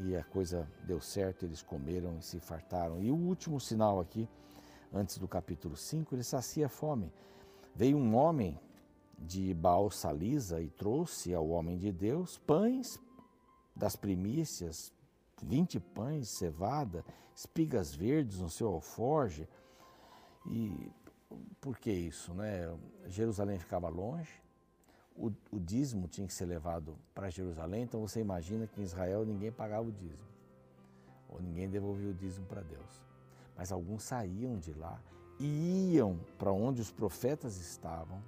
e 0.04 0.16
a 0.16 0.24
coisa 0.24 0.68
deu 0.84 1.00
certo, 1.00 1.46
eles 1.46 1.62
comeram 1.62 2.18
e 2.18 2.22
se 2.22 2.40
fartaram. 2.40 3.02
E 3.02 3.12
o 3.12 3.16
último 3.16 3.60
sinal 3.60 4.00
aqui, 4.00 4.28
antes 4.94 5.18
do 5.18 5.28
capítulo 5.28 5.76
5, 5.76 6.16
ele 6.16 6.24
sacia 6.24 6.66
a 6.66 6.70
fome. 6.70 7.12
Veio 7.76 7.98
um 7.98 8.16
homem 8.16 8.60
de 9.18 9.54
Baal 9.54 9.90
Salisa 9.90 10.62
e 10.62 10.70
trouxe 10.70 11.34
ao 11.34 11.48
homem 11.50 11.78
de 11.78 11.92
Deus 11.92 12.38
pães 12.38 13.00
das 13.76 13.96
primícias, 13.96 14.92
vinte 15.42 15.80
pães, 15.80 16.30
cevada, 16.30 17.04
espigas 17.36 17.94
verdes 17.94 18.40
no 18.40 18.50
seu 18.50 18.68
alforge. 18.68 19.48
E 20.48 20.92
por 21.60 21.78
que 21.78 21.92
isso? 21.92 22.34
Né? 22.34 22.74
Jerusalém 23.08 23.60
ficava 23.60 23.90
longe, 23.90 24.32
o, 25.16 25.32
o 25.52 25.60
dízimo 25.60 26.08
tinha 26.08 26.28
que 26.28 26.34
ser 26.34 26.46
levado 26.46 26.98
para 27.14 27.30
Jerusalém, 27.30 27.84
então 27.84 28.02
você 28.02 28.20
imagina 28.20 28.68
que 28.68 28.82
em 28.82 28.84
Israel 28.84 29.26
ninguém 29.26 29.52
pagava 29.52 29.88
o 29.88 29.92
dízimo, 29.92 30.28
ou 31.30 31.42
ninguém 31.42 31.70
devolvia 31.70 32.10
o 32.10 32.14
dízimo 32.14 32.46
para 32.46 32.62
Deus. 32.62 33.04
Mas 33.56 33.72
alguns 33.72 34.04
saíam 34.04 34.58
de 34.58 34.74
lá 34.74 35.02
e 35.40 35.94
iam 35.94 36.20
para 36.38 36.52
onde 36.52 36.82
os 36.82 36.92
profetas 36.92 37.58
estavam, 37.58 38.22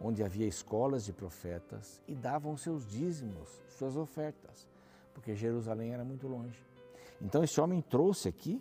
onde 0.00 0.22
havia 0.22 0.46
escolas 0.46 1.04
de 1.04 1.12
profetas, 1.12 2.02
e 2.08 2.14
davam 2.14 2.56
seus 2.56 2.86
dízimos, 2.86 3.48
suas 3.68 3.96
ofertas, 3.96 4.66
porque 5.12 5.36
Jerusalém 5.36 5.92
era 5.92 6.04
muito 6.04 6.26
longe. 6.26 6.58
Então 7.20 7.44
esse 7.44 7.60
homem 7.60 7.80
trouxe 7.80 8.28
aqui 8.28 8.60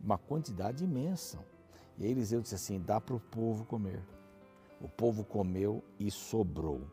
uma 0.00 0.18
quantidade 0.18 0.84
imensa. 0.84 1.38
E 1.98 2.04
aí 2.04 2.10
Eliseu 2.10 2.40
disse 2.40 2.54
assim: 2.54 2.80
dá 2.80 3.00
para 3.00 3.14
o 3.14 3.20
povo 3.20 3.64
comer. 3.64 4.02
O 4.80 4.88
povo 4.88 5.24
comeu 5.24 5.82
e 5.98 6.10
sobrou. 6.10 6.86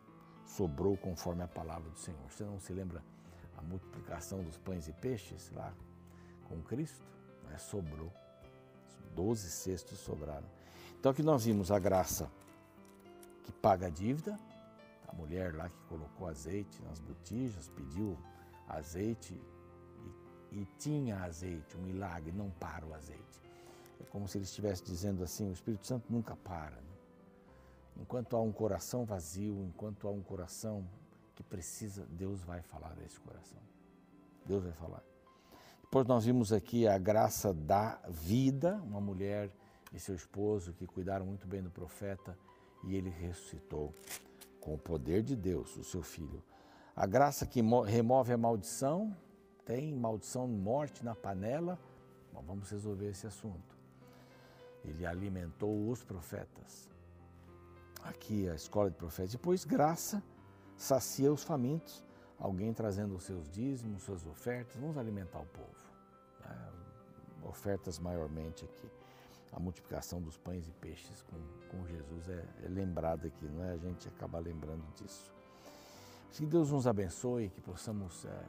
Sobrou 0.46 0.96
conforme 0.98 1.44
a 1.44 1.48
palavra 1.48 1.90
do 1.90 2.00
Senhor. 2.00 2.20
Você 2.30 2.44
não 2.44 2.60
se 2.60 2.72
lembra 2.74 3.04
a 3.58 3.62
multiplicação 3.62 4.44
dos 4.44 4.58
pães 4.58 4.88
e 4.88 4.94
peixes 4.94 5.52
lá 5.52 5.74
com 6.48 6.62
Cristo? 6.62 7.06
É, 7.54 7.58
sobrou. 7.58 8.12
Doze 9.16 9.50
cestos 9.50 10.00
sobraram. 10.00 10.48
Então 11.00 11.12
aqui 11.12 11.22
nós 11.22 11.46
vimos 11.46 11.72
a 11.72 11.80
graça 11.80 12.32
que 13.44 13.52
paga 13.52 13.88
a 13.88 13.90
dívida, 13.90 14.40
a 15.08 15.14
mulher 15.14 15.54
lá 15.54 15.70
que 15.70 15.80
colocou 15.90 16.28
azeite 16.28 16.82
nas 16.84 17.00
botijas, 17.00 17.68
pediu 17.70 18.18
azeite 18.68 19.40
e, 20.52 20.60
e 20.60 20.66
tinha 20.78 21.18
azeite, 21.24 21.78
um 21.78 21.82
milagre, 21.82 22.32
não 22.32 22.50
para 22.52 22.86
o 22.86 22.94
azeite. 22.94 23.42
É 24.00 24.06
como 24.06 24.28
se 24.28 24.38
ele 24.38 24.46
estivesse 24.46 24.84
dizendo 24.84 25.24
assim: 25.24 25.50
o 25.50 25.54
Espírito 25.54 25.86
Santo 25.86 26.06
nunca 26.10 26.36
para. 26.36 26.78
Né? 26.78 26.93
Enquanto 27.98 28.36
há 28.36 28.42
um 28.42 28.52
coração 28.52 29.06
vazio, 29.06 29.64
enquanto 29.64 30.08
há 30.08 30.12
um 30.12 30.22
coração 30.22 30.88
que 31.36 31.44
precisa, 31.44 32.06
Deus 32.10 32.42
vai 32.42 32.62
falar 32.62 32.96
a 33.00 33.04
esse 33.06 33.20
coração. 33.20 33.60
Deus 34.46 34.64
vai 34.64 34.74
falar. 34.74 35.04
Depois 35.82 36.08
nós 36.08 36.26
vimos 36.26 36.52
aqui 36.52 36.88
a 36.88 36.98
graça 36.98 37.54
da 37.54 38.00
vida, 38.10 38.82
uma 38.84 39.00
mulher 39.00 39.52
e 39.94 40.00
seu 40.00 40.16
esposo 40.16 40.74
que 40.74 40.88
cuidaram 40.88 41.26
muito 41.26 41.48
bem 41.48 41.62
do 41.62 41.70
profeta 41.70 42.38
e 42.84 42.96
ele 42.96 43.10
ressuscitou 43.10 43.94
com 44.60 44.74
o 44.74 44.78
poder 44.78 45.22
de 45.22 45.36
Deus, 45.36 45.78
o 45.78 45.84
seu 45.84 46.02
filho. 46.02 46.44
A 46.96 47.06
graça 47.06 47.46
que 47.46 47.62
remove 47.86 48.34
a 48.34 48.38
maldição, 48.38 49.16
tem 49.66 49.94
maldição, 49.94 50.48
morte 50.48 51.06
na 51.06 51.16
panela, 51.16 51.80
Bom, 52.34 52.42
vamos 52.42 52.70
resolver 52.72 53.10
esse 53.10 53.28
assunto. 53.28 53.78
Ele 54.84 55.06
alimentou 55.06 55.90
os 55.90 56.04
profetas 56.04 56.90
aqui 58.04 58.48
a 58.50 58.56
escola 58.56 58.90
de 58.90 58.96
profetas. 58.96 59.32
Depois, 59.32 59.64
graça 59.66 60.24
sacia 60.78 61.32
os 61.32 61.44
famintos, 61.44 62.04
alguém 62.38 62.74
trazendo 62.74 63.16
os 63.16 63.24
seus 63.24 63.50
dízimos, 63.50 64.04
suas 64.04 64.26
ofertas. 64.26 64.76
Vamos 64.80 64.98
alimentar 64.98 65.40
o 65.40 65.46
povo. 65.46 65.94
Né? 66.42 66.72
Ofertas 67.44 68.00
maiormente 68.00 68.66
aqui. 68.66 68.90
A 69.52 69.60
multiplicação 69.60 70.20
dos 70.20 70.36
pães 70.38 70.68
e 70.68 70.72
peixes 70.72 71.22
com, 71.22 71.38
com 71.70 71.86
Jesus 71.86 72.28
é, 72.28 72.44
é 72.64 72.68
lembrada 72.68 73.28
aqui, 73.28 73.46
não 73.46 73.64
é? 73.64 73.74
A 73.74 73.78
gente 73.78 74.08
acaba 74.08 74.40
lembrando 74.40 74.84
disso. 74.96 75.32
Que 76.32 76.46
Deus 76.46 76.72
nos 76.72 76.88
abençoe, 76.88 77.50
que 77.50 77.62
possamos 77.62 78.26
é, 78.26 78.46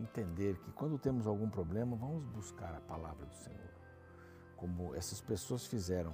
entender 0.00 0.58
que 0.58 0.72
quando 0.72 0.98
temos 0.98 1.28
algum 1.28 1.48
problema, 1.48 1.94
vamos 1.94 2.24
buscar 2.24 2.74
a 2.74 2.80
palavra 2.80 3.24
do 3.24 3.34
Senhor, 3.36 3.70
como 4.56 4.92
essas 4.96 5.20
pessoas 5.20 5.64
fizeram. 5.64 6.12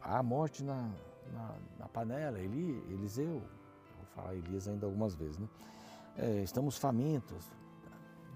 Há 0.00 0.22
morte 0.22 0.62
na, 0.62 0.92
na, 1.32 1.54
na 1.78 1.88
panela, 1.88 2.38
Eli, 2.38 2.82
Eliseu, 2.90 3.40
vou 3.96 4.06
falar 4.14 4.34
Elias 4.34 4.68
ainda 4.68 4.86
algumas 4.86 5.14
vezes, 5.14 5.38
né? 5.38 5.48
É, 6.16 6.42
estamos 6.42 6.76
famintos, 6.76 7.50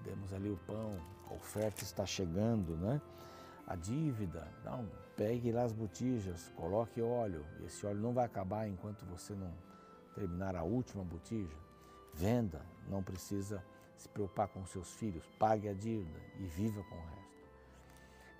demos 0.03 0.33
ali 0.33 0.49
o 0.49 0.57
pão, 0.65 0.97
a 1.29 1.33
oferta 1.33 1.83
está 1.83 2.05
chegando, 2.05 2.75
né? 2.77 3.01
A 3.67 3.75
dívida, 3.75 4.47
não, 4.63 4.89
pegue 5.15 5.51
lá 5.51 5.63
as 5.63 5.73
botijas, 5.73 6.51
coloque 6.55 7.01
óleo, 7.01 7.45
esse 7.65 7.85
óleo 7.85 7.99
não 7.99 8.13
vai 8.13 8.25
acabar 8.25 8.67
enquanto 8.67 9.05
você 9.05 9.33
não 9.33 9.51
terminar 10.15 10.55
a 10.55 10.63
última 10.63 11.03
botija. 11.03 11.55
Venda, 12.13 12.65
não 12.87 13.03
precisa 13.03 13.63
se 13.95 14.07
preocupar 14.09 14.47
com 14.47 14.65
seus 14.65 14.93
filhos, 14.93 15.23
pague 15.37 15.67
a 15.67 15.73
dívida 15.73 16.19
e 16.39 16.45
viva 16.45 16.81
com 16.83 16.95
o 16.95 16.99
resto. 16.99 17.36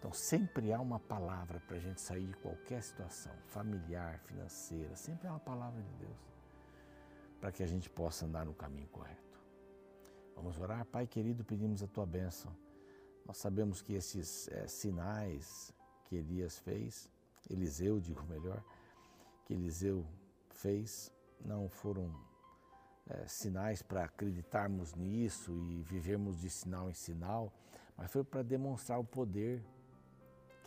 Então, 0.08 0.18
sempre 0.18 0.72
há 0.72 0.80
uma 0.80 1.02
palavra 1.02 1.60
para 1.68 1.76
a 1.76 1.80
gente 1.82 2.00
sair 2.00 2.26
de 2.28 2.34
qualquer 2.38 2.82
situação, 2.82 3.34
familiar, 3.48 4.18
financeira, 4.20 4.96
sempre 4.96 5.28
há 5.28 5.32
uma 5.32 5.40
palavra 5.42 5.82
de 5.82 5.92
Deus 5.96 6.18
para 7.42 7.52
que 7.52 7.62
a 7.62 7.68
gente 7.68 7.90
possa 7.90 8.26
andar 8.26 8.46
no 8.46 8.54
caminho 8.54 8.88
correto. 8.88 9.38
Vamos 10.34 10.58
orar, 10.62 10.86
Pai 10.86 11.06
querido, 11.06 11.44
pedimos 11.44 11.84
a 11.84 11.88
tua 11.88 12.06
bênção. 12.06 12.56
Nós 13.26 13.36
sabemos 13.36 13.82
que 13.82 13.96
esses 13.96 14.48
é, 14.48 14.66
sinais 14.66 15.74
que 16.06 16.16
Elias 16.16 16.58
fez, 16.58 17.10
Eliseu, 17.50 18.00
digo 18.00 18.24
melhor, 18.28 18.64
que 19.44 19.56
Eliseu 19.56 20.06
fez, 20.52 21.14
não 21.44 21.68
foram 21.68 22.10
é, 23.10 23.28
sinais 23.28 23.82
para 23.82 24.06
acreditarmos 24.06 24.96
nisso 24.96 25.52
e 25.70 25.84
vivermos 25.84 26.40
de 26.40 26.50
sinal 26.50 26.90
em 26.90 26.94
sinal, 26.94 27.52
mas 27.98 28.10
foi 28.10 28.24
para 28.24 28.42
demonstrar 28.42 29.02
o 29.02 29.04
poder 29.04 29.62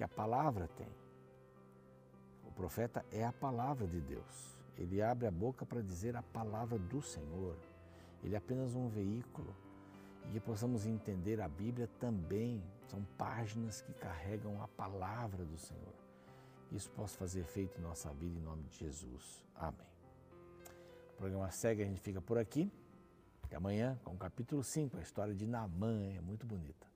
que 0.00 0.04
a 0.04 0.08
palavra 0.08 0.66
tem. 0.78 0.88
O 2.46 2.50
profeta 2.52 3.04
é 3.12 3.22
a 3.22 3.30
palavra 3.30 3.86
de 3.86 4.00
Deus. 4.00 4.58
Ele 4.78 5.02
abre 5.02 5.26
a 5.26 5.30
boca 5.30 5.66
para 5.66 5.82
dizer 5.82 6.16
a 6.16 6.22
palavra 6.22 6.78
do 6.78 7.02
Senhor. 7.02 7.54
Ele 8.24 8.34
é 8.34 8.38
apenas 8.38 8.74
um 8.74 8.88
veículo. 8.88 9.54
E 10.24 10.32
que 10.32 10.40
possamos 10.40 10.86
entender 10.86 11.38
a 11.38 11.46
Bíblia 11.46 11.86
também 11.98 12.64
são 12.88 13.04
páginas 13.18 13.82
que 13.82 13.92
carregam 13.92 14.62
a 14.62 14.68
palavra 14.68 15.44
do 15.44 15.58
Senhor. 15.58 15.94
Isso 16.72 16.90
possa 16.92 17.18
fazer 17.18 17.40
efeito 17.40 17.78
em 17.78 17.82
nossa 17.82 18.10
vida 18.14 18.38
em 18.38 18.42
nome 18.42 18.62
de 18.62 18.78
Jesus. 18.78 19.44
Amém. 19.54 19.86
O 21.12 21.16
programa 21.18 21.50
segue, 21.50 21.82
a 21.82 21.86
gente 21.86 22.00
fica 22.00 22.22
por 22.22 22.38
aqui. 22.38 22.72
E 23.50 23.54
amanhã, 23.54 24.00
com 24.02 24.14
o 24.14 24.16
capítulo 24.16 24.64
5, 24.64 24.96
a 24.96 25.02
história 25.02 25.34
de 25.34 25.46
Naamã 25.46 26.10
é 26.16 26.22
muito 26.22 26.46
bonita. 26.46 26.89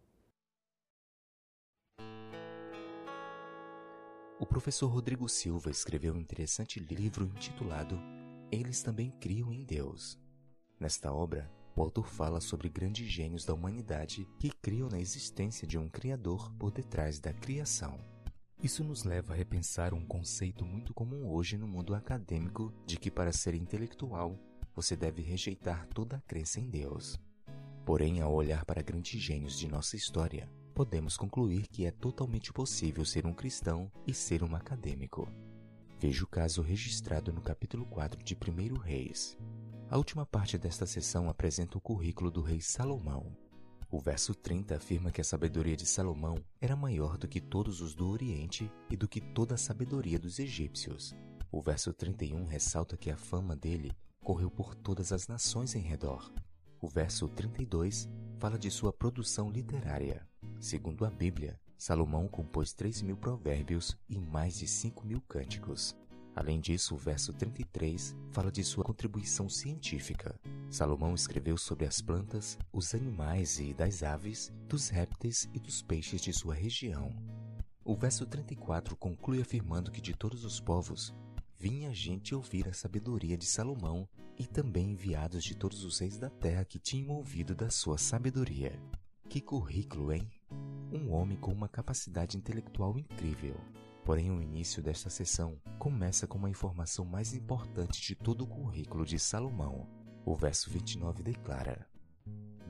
O 4.40 4.44
professor 4.44 4.88
Rodrigo 4.88 5.28
Silva 5.28 5.70
escreveu 5.70 6.12
um 6.12 6.18
interessante 6.18 6.80
livro 6.80 7.24
intitulado 7.24 7.96
Eles 8.50 8.82
Também 8.82 9.12
Criam 9.20 9.52
em 9.52 9.62
Deus. 9.62 10.18
Nesta 10.78 11.12
obra, 11.12 11.48
o 11.76 11.80
autor 11.80 12.08
fala 12.08 12.40
sobre 12.40 12.68
grandes 12.68 13.06
gênios 13.06 13.44
da 13.44 13.54
humanidade 13.54 14.26
que 14.40 14.50
criam 14.50 14.88
na 14.88 14.98
existência 14.98 15.68
de 15.68 15.78
um 15.78 15.88
Criador 15.88 16.52
por 16.58 16.72
detrás 16.72 17.20
da 17.20 17.32
criação. 17.32 17.96
Isso 18.60 18.82
nos 18.82 19.04
leva 19.04 19.34
a 19.34 19.36
repensar 19.36 19.94
um 19.94 20.04
conceito 20.04 20.66
muito 20.66 20.92
comum 20.92 21.30
hoje 21.30 21.56
no 21.56 21.68
mundo 21.68 21.94
acadêmico 21.94 22.72
de 22.84 22.96
que, 22.98 23.12
para 23.12 23.32
ser 23.32 23.54
intelectual, 23.54 24.36
você 24.74 24.96
deve 24.96 25.22
rejeitar 25.22 25.86
toda 25.94 26.16
a 26.16 26.20
crença 26.22 26.58
em 26.58 26.68
Deus. 26.68 27.16
Porém, 27.86 28.20
ao 28.20 28.32
olhar 28.32 28.64
para 28.64 28.82
grandes 28.82 29.20
gênios 29.20 29.56
de 29.56 29.68
nossa 29.68 29.96
história, 29.96 30.50
podemos 30.74 31.16
concluir 31.16 31.68
que 31.68 31.86
é 31.86 31.92
totalmente 31.92 32.52
possível 32.52 33.04
ser 33.04 33.24
um 33.26 33.32
cristão 33.32 33.90
e 34.04 34.12
ser 34.12 34.42
um 34.42 34.56
acadêmico. 34.56 35.28
Veja 36.00 36.24
o 36.24 36.26
caso 36.26 36.60
registrado 36.60 37.32
no 37.32 37.40
capítulo 37.40 37.86
4 37.86 38.22
de 38.22 38.34
1 38.36 38.78
Reis. 38.78 39.38
A 39.88 39.96
última 39.96 40.26
parte 40.26 40.58
desta 40.58 40.84
sessão 40.84 41.30
apresenta 41.30 41.78
o 41.78 41.80
currículo 41.80 42.30
do 42.30 42.42
rei 42.42 42.60
Salomão. 42.60 43.36
O 43.88 44.00
verso 44.00 44.34
30 44.34 44.74
afirma 44.74 45.12
que 45.12 45.20
a 45.20 45.24
sabedoria 45.24 45.76
de 45.76 45.86
Salomão 45.86 46.44
era 46.60 46.74
maior 46.74 47.16
do 47.16 47.28
que 47.28 47.40
todos 47.40 47.80
os 47.80 47.94
do 47.94 48.08
Oriente 48.08 48.68
e 48.90 48.96
do 48.96 49.06
que 49.06 49.20
toda 49.20 49.54
a 49.54 49.58
sabedoria 49.58 50.18
dos 50.18 50.40
egípcios. 50.40 51.14
O 51.52 51.62
verso 51.62 51.92
31 51.92 52.44
ressalta 52.46 52.96
que 52.96 53.10
a 53.10 53.16
fama 53.16 53.54
dele 53.54 53.92
correu 54.24 54.50
por 54.50 54.74
todas 54.74 55.12
as 55.12 55.28
nações 55.28 55.76
em 55.76 55.80
redor. 55.80 56.32
O 56.80 56.88
verso 56.88 57.28
32 57.28 58.08
fala 58.38 58.58
de 58.58 58.70
sua 58.70 58.92
produção 58.92 59.48
literária. 59.48 60.26
Segundo 60.64 61.04
a 61.04 61.10
Bíblia, 61.10 61.60
Salomão 61.76 62.26
compôs 62.26 62.72
3 62.72 63.02
mil 63.02 63.18
provérbios 63.18 63.98
e 64.08 64.18
mais 64.18 64.56
de 64.56 64.66
5 64.66 65.06
mil 65.06 65.20
cânticos. 65.20 65.94
Além 66.34 66.58
disso, 66.58 66.94
o 66.94 66.96
verso 66.96 67.34
33 67.34 68.16
fala 68.30 68.50
de 68.50 68.64
sua 68.64 68.82
contribuição 68.82 69.46
científica. 69.46 70.40
Salomão 70.70 71.14
escreveu 71.14 71.58
sobre 71.58 71.84
as 71.84 72.00
plantas, 72.00 72.56
os 72.72 72.94
animais 72.94 73.58
e 73.58 73.74
das 73.74 74.02
aves, 74.02 74.50
dos 74.66 74.88
répteis 74.88 75.46
e 75.52 75.60
dos 75.60 75.82
peixes 75.82 76.22
de 76.22 76.32
sua 76.32 76.54
região. 76.54 77.14
O 77.84 77.94
verso 77.94 78.24
34 78.24 78.96
conclui 78.96 79.42
afirmando 79.42 79.90
que 79.90 80.00
de 80.00 80.14
todos 80.14 80.46
os 80.46 80.60
povos 80.60 81.14
vinha 81.58 81.92
gente 81.92 82.34
ouvir 82.34 82.66
a 82.68 82.72
sabedoria 82.72 83.36
de 83.36 83.44
Salomão 83.44 84.08
e 84.38 84.46
também 84.46 84.92
enviados 84.92 85.44
de 85.44 85.54
todos 85.54 85.84
os 85.84 85.98
reis 85.98 86.16
da 86.16 86.30
terra 86.30 86.64
que 86.64 86.78
tinham 86.78 87.10
ouvido 87.10 87.54
da 87.54 87.68
sua 87.68 87.98
sabedoria. 87.98 88.72
Que 89.28 89.40
currículo, 89.40 90.12
hein? 90.12 90.30
Um 90.94 91.12
homem 91.12 91.36
com 91.36 91.50
uma 91.50 91.68
capacidade 91.68 92.36
intelectual 92.36 92.96
incrível. 92.96 93.56
Porém, 94.04 94.30
o 94.30 94.40
início 94.40 94.80
desta 94.80 95.10
sessão 95.10 95.60
começa 95.76 96.24
com 96.24 96.38
uma 96.38 96.48
informação 96.48 97.04
mais 97.04 97.34
importante 97.34 98.00
de 98.00 98.14
todo 98.14 98.44
o 98.44 98.46
currículo 98.46 99.04
de 99.04 99.18
Salomão. 99.18 99.88
O 100.24 100.36
verso 100.36 100.70
29 100.70 101.20
declara: 101.20 101.84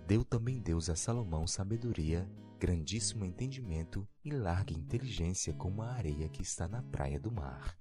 Deu 0.06 0.24
também 0.24 0.58
Deus 0.58 0.88
a 0.88 0.96
Salomão 0.96 1.46
sabedoria, 1.46 2.26
grandíssimo 2.58 3.26
entendimento 3.26 4.08
e 4.24 4.30
larga 4.30 4.72
inteligência 4.72 5.52
como 5.52 5.82
a 5.82 5.90
areia 5.92 6.26
que 6.30 6.40
está 6.40 6.66
na 6.66 6.80
praia 6.80 7.20
do 7.20 7.30
mar. 7.30 7.76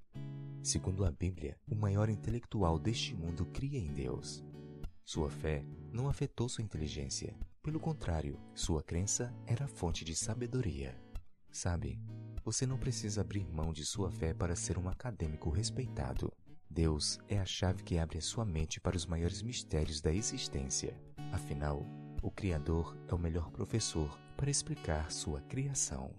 Segundo 0.62 1.06
a 1.06 1.12
Bíblia, 1.12 1.58
o 1.66 1.74
maior 1.74 2.10
intelectual 2.10 2.78
deste 2.78 3.16
mundo 3.16 3.46
cria 3.46 3.80
em 3.80 3.94
Deus. 3.94 4.44
Sua 5.06 5.30
fé 5.30 5.66
não 5.90 6.10
afetou 6.10 6.50
sua 6.50 6.66
inteligência. 6.66 7.34
Pelo 7.64 7.80
contrário, 7.80 8.38
sua 8.54 8.84
crença 8.84 9.34
era 9.48 9.70
fonte 9.70 10.04
de 10.04 10.14
sabedoria. 10.14 11.02
Sabe, 11.50 11.98
você 12.44 12.66
não 12.66 12.78
precisa 12.78 13.22
abrir 13.22 13.48
mão 13.48 13.72
de 13.72 13.86
sua 13.86 14.12
fé 14.12 14.34
para 14.34 14.54
ser 14.54 14.78
um 14.78 14.90
acadêmico 14.90 15.50
respeitado. 15.50 16.30
Deus 16.70 17.20
é 17.30 17.40
a 17.40 17.46
chave 17.46 17.82
que 17.82 17.98
abre 17.98 18.18
a 18.18 18.22
sua 18.22 18.44
mente 18.44 18.82
para 18.82 18.98
os 18.98 19.06
maiores 19.06 19.42
mistérios 19.42 20.02
da 20.02 20.12
existência. 20.12 21.00
Afinal, 21.32 21.86
o 22.22 22.30
Criador 22.30 22.98
é 23.08 23.16
o 23.16 23.20
melhor 23.20 23.50
professor 23.50 24.20
para 24.36 24.52
explicar 24.52 25.10
sua 25.10 25.40
criação. 25.44 26.14